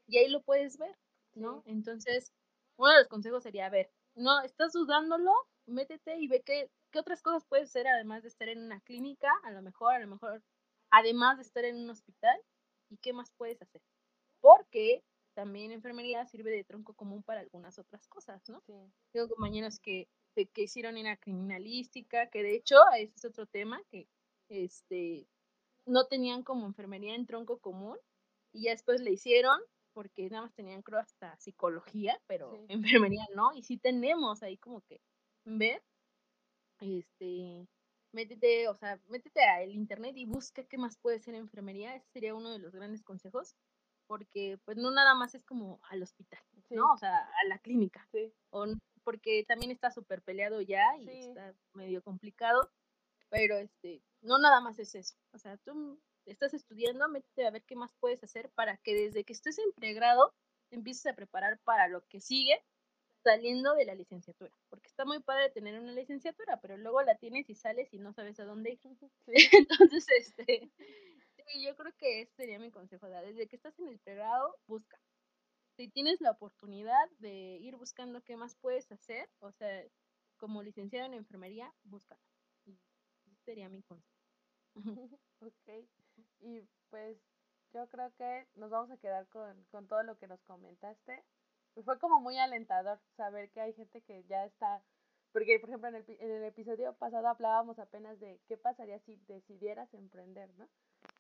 [0.08, 0.96] Y ahí lo puedes ver,
[1.36, 1.64] ¿no?
[1.66, 2.34] Entonces,
[2.78, 5.32] uno de los consejos sería, a ver, no estás dudándolo,
[5.66, 9.32] métete y ve qué, qué otras cosas puedes hacer además de estar en una clínica,
[9.44, 10.44] a lo mejor, a lo mejor,
[10.90, 12.40] además de estar en un hospital,
[12.90, 13.82] y qué más puedes hacer.
[14.42, 15.04] Porque
[15.34, 18.62] también enfermería sirve de tronco común para algunas otras cosas, ¿no?
[18.66, 18.74] Sí.
[19.12, 20.08] Tengo compañeros que,
[20.48, 24.08] que hicieron una criminalística, que de hecho, ese es otro tema, que
[24.50, 25.28] este,
[25.86, 27.98] no tenían como enfermería en tronco común,
[28.52, 29.60] y ya después le hicieron,
[29.94, 34.82] porque nada más tenían creo hasta psicología, pero enfermería no, y sí tenemos ahí como
[34.82, 35.02] que
[35.46, 35.84] ver,
[36.80, 37.68] este,
[38.12, 42.36] métete, o sea, métete al internet y busca qué más puede ser enfermería, ese sería
[42.36, 43.56] uno de los grandes consejos,
[44.08, 46.94] porque pues no nada más es como al hospital, ¿no?
[46.94, 48.34] O sea, a la clínica, sí.
[48.50, 48.66] o,
[49.10, 52.70] porque también está súper peleado ya y está medio complicado,
[53.30, 57.64] pero este, no nada más es eso, o sea, tú estás estudiando, métete a ver
[57.64, 60.36] qué más puedes hacer para que desde que estés en pregrado
[60.70, 62.64] te empieces a preparar para lo que sigue
[63.24, 67.50] saliendo de la licenciatura, porque está muy padre tener una licenciatura, pero luego la tienes
[67.50, 68.98] y sales y no sabes a dónde ir.
[69.58, 70.70] Entonces, este,
[71.48, 75.02] sí, yo creo que ese sería mi consejo, desde que estás en el pregrado, busca.
[75.80, 79.82] Si tienes la oportunidad de ir buscando qué más puedes hacer, o sea,
[80.36, 82.20] como licenciado en enfermería, búscalo.
[82.66, 84.20] Ese sería mi consejo.
[85.40, 85.88] ok,
[86.42, 87.18] y pues
[87.72, 91.24] yo creo que nos vamos a quedar con, con todo lo que nos comentaste
[91.86, 94.84] fue como muy alentador saber que hay gente que ya está,
[95.32, 99.16] porque por ejemplo en el, en el episodio pasado hablábamos apenas de qué pasaría si
[99.30, 100.68] decidieras emprender, ¿no?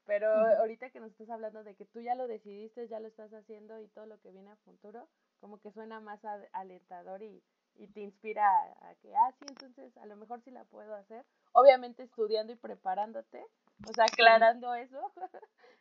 [0.09, 3.31] Pero ahorita que nos estás hablando de que tú ya lo decidiste, ya lo estás
[3.31, 5.07] haciendo y todo lo que viene a futuro,
[5.39, 6.19] como que suena más
[6.51, 7.43] alentador y,
[7.75, 8.43] y te inspira
[8.81, 11.23] a, que, ah, sí, entonces a lo mejor sí la puedo hacer.
[11.51, 13.45] Obviamente estudiando y preparándote,
[13.87, 14.99] o sea, aclarando eso.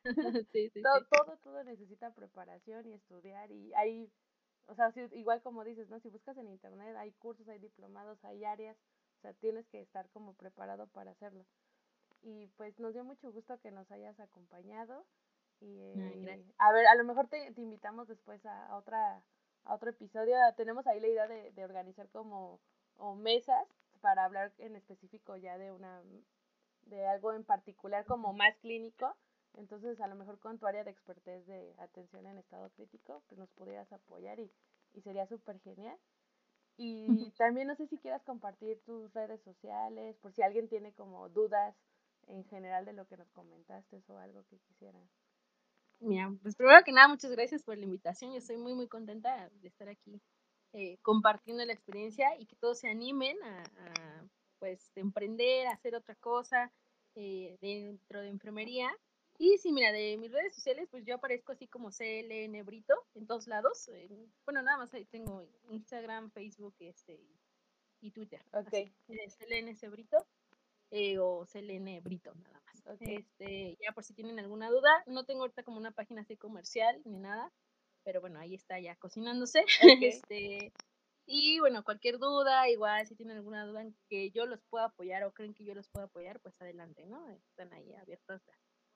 [0.53, 4.13] sí, sí, todo, todo, todo necesita preparación y estudiar y hay
[4.67, 5.99] o sea, igual como dices, ¿no?
[6.01, 8.77] Si buscas en internet, hay cursos, hay diplomados, hay áreas,
[9.17, 11.47] o sea, tienes que estar como preparado para hacerlo.
[12.23, 15.05] Y pues nos dio mucho gusto que nos hayas acompañado.
[15.61, 15.93] Y
[16.59, 19.23] a ver, a lo mejor te, te invitamos después a, otra
[19.65, 20.37] a otro episodio.
[20.57, 22.61] Tenemos ahí la idea de, de organizar como
[22.97, 23.67] o mesas
[24.01, 26.03] para hablar en específico ya de una
[26.83, 29.17] de algo en particular como más clínico
[29.59, 33.39] entonces, a lo mejor con tu área de expertise de atención en estado crítico, pues
[33.39, 34.51] nos pudieras apoyar y,
[34.95, 35.99] y sería súper genial.
[36.77, 41.29] Y también no sé si quieras compartir tus redes sociales, por si alguien tiene como
[41.29, 41.75] dudas
[42.29, 45.09] en general de lo que nos comentaste o algo que quisieran.
[46.01, 48.31] Mira, pues primero que nada, muchas gracias por la invitación.
[48.31, 50.21] Yo estoy muy, muy contenta de estar aquí
[50.73, 55.95] eh, compartiendo la experiencia y que todos se animen a, a pues, emprender, a hacer
[55.95, 56.73] otra cosa
[57.15, 58.91] eh, dentro de enfermería.
[59.39, 63.27] Y sí, mira, de mis redes sociales, pues yo aparezco así como CLN Brito en
[63.27, 63.89] todos lados.
[64.45, 67.21] bueno, nada más ahí tengo Instagram, Facebook este,
[68.01, 68.45] y Twitter.
[68.53, 68.71] Ok.
[69.07, 70.27] CLN Brito
[70.91, 73.01] eh, o CLN Brito, nada más.
[73.01, 77.01] Este, ya por si tienen alguna duda, no tengo ahorita como una página así comercial
[77.05, 77.53] ni nada,
[78.05, 79.65] pero bueno, ahí está ya cocinándose.
[80.03, 80.73] este,
[81.27, 85.25] y bueno, cualquier duda, igual si tienen alguna duda en que yo los pueda apoyar
[85.25, 87.29] o creen que yo los pueda apoyar, pues adelante, ¿no?
[87.29, 88.43] Están ahí abiertas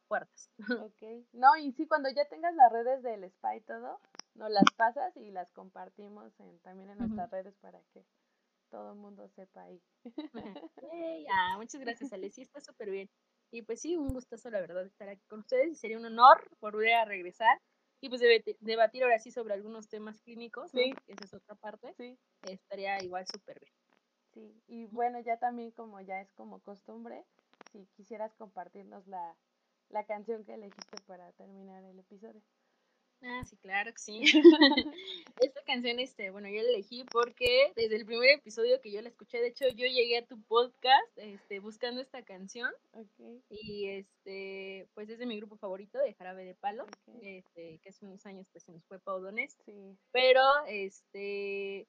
[0.08, 0.50] puertas.
[0.92, 4.00] Ok, no, y sí, cuando ya tengas las redes del spa y todo,
[4.34, 8.04] nos las pasas y las compartimos en, también en nuestras redes para que
[8.72, 9.80] todo el mundo sepa ahí.
[11.30, 13.08] ah, muchas gracias, Ale, sí, está súper bien.
[13.52, 16.48] Y pues sí, un gustazo, la verdad, estar aquí con ustedes y sería un honor
[16.58, 17.60] volver a regresar
[18.00, 18.20] y pues
[18.60, 20.92] debatir ahora sí sobre algunos temas clínicos, sí.
[21.06, 22.18] esa es otra parte, sí.
[22.42, 23.72] estaría igual súper bien.
[24.32, 27.24] Sí, y bueno, ya también como ya es como costumbre,
[27.70, 29.36] si quisieras compartirnos la,
[29.90, 32.42] la canción que elegiste para terminar el episodio.
[33.24, 34.22] Ah, sí, claro que sí.
[35.40, 39.08] Esta canción, este, bueno, yo la elegí porque desde el primer episodio que yo la
[39.08, 42.72] escuché, de hecho, yo llegué a tu podcast, este, buscando esta canción.
[42.92, 43.42] Okay.
[43.48, 46.86] Y este, pues es de mi grupo favorito, de Jarabe de Palo,
[47.22, 49.56] este, que hace unos años pues se nos fue Paudones.
[49.64, 49.96] Sí.
[50.10, 51.86] Pero, este,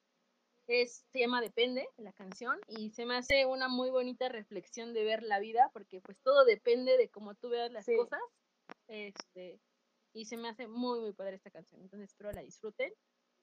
[0.68, 5.04] es, se llama Depende, la canción, y se me hace una muy bonita reflexión de
[5.04, 8.22] ver la vida, porque pues todo depende de cómo tú veas las cosas,
[8.88, 9.60] este,
[10.14, 12.91] y se me hace muy, muy padre esta canción, entonces espero la disfruten,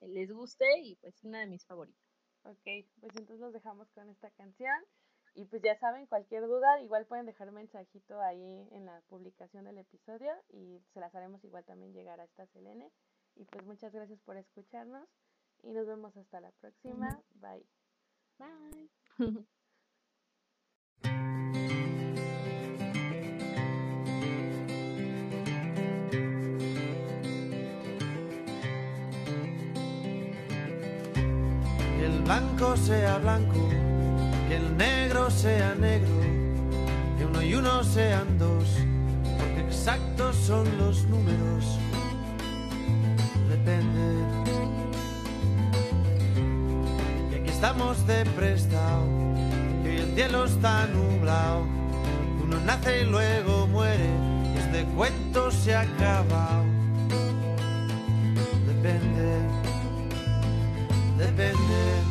[0.01, 2.01] les guste, y pues una de mis favoritas.
[2.43, 2.63] Ok,
[2.99, 4.75] pues entonces los dejamos con esta canción,
[5.33, 9.77] y pues ya saben, cualquier duda, igual pueden dejar mensajito ahí en la publicación del
[9.77, 12.91] episodio, y se las haremos igual también llegar a esta Selene,
[13.35, 15.07] y pues muchas gracias por escucharnos,
[15.63, 17.21] y nos vemos hasta la próxima.
[17.35, 17.65] Bye.
[18.39, 18.89] Bye.
[32.31, 33.59] blanco sea blanco,
[34.47, 36.07] que el negro sea negro,
[37.17, 38.63] que uno y uno sean dos,
[39.37, 41.77] porque exactos son los números.
[43.49, 44.23] Depende.
[47.31, 49.03] Y aquí estamos de prestado,
[49.83, 51.65] que el cielo está nublado.
[52.45, 54.09] Uno nace y luego muere,
[54.55, 56.63] y este cuento se ha acabado.
[58.67, 59.27] Depende,
[61.17, 62.10] depende,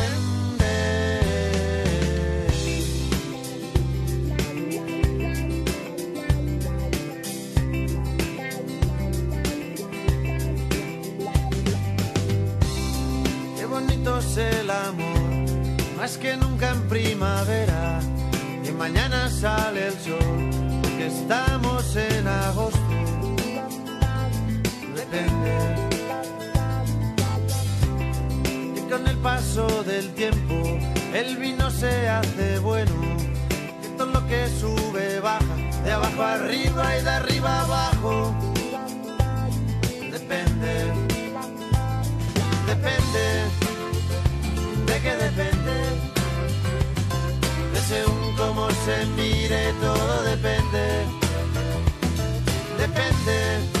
[29.51, 30.63] Del tiempo,
[31.13, 32.93] el vino se hace bueno.
[33.83, 38.33] Y todo lo que sube baja, de abajo arriba y de arriba abajo.
[40.09, 41.11] Depende
[42.65, 43.23] depende,
[44.85, 45.75] de qué depende,
[47.73, 51.05] de según cómo se mire, todo depende,
[52.77, 53.80] depende,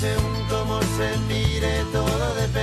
[0.00, 2.57] según cómo se mire, todo depende,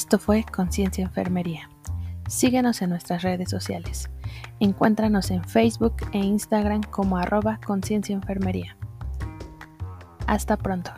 [0.00, 1.68] Esto fue Conciencia Enfermería.
[2.26, 4.08] Síguenos en nuestras redes sociales.
[4.58, 8.78] Encuéntranos en Facebook e Instagram como arroba Conciencia Enfermería.
[10.26, 10.90] Hasta pronto.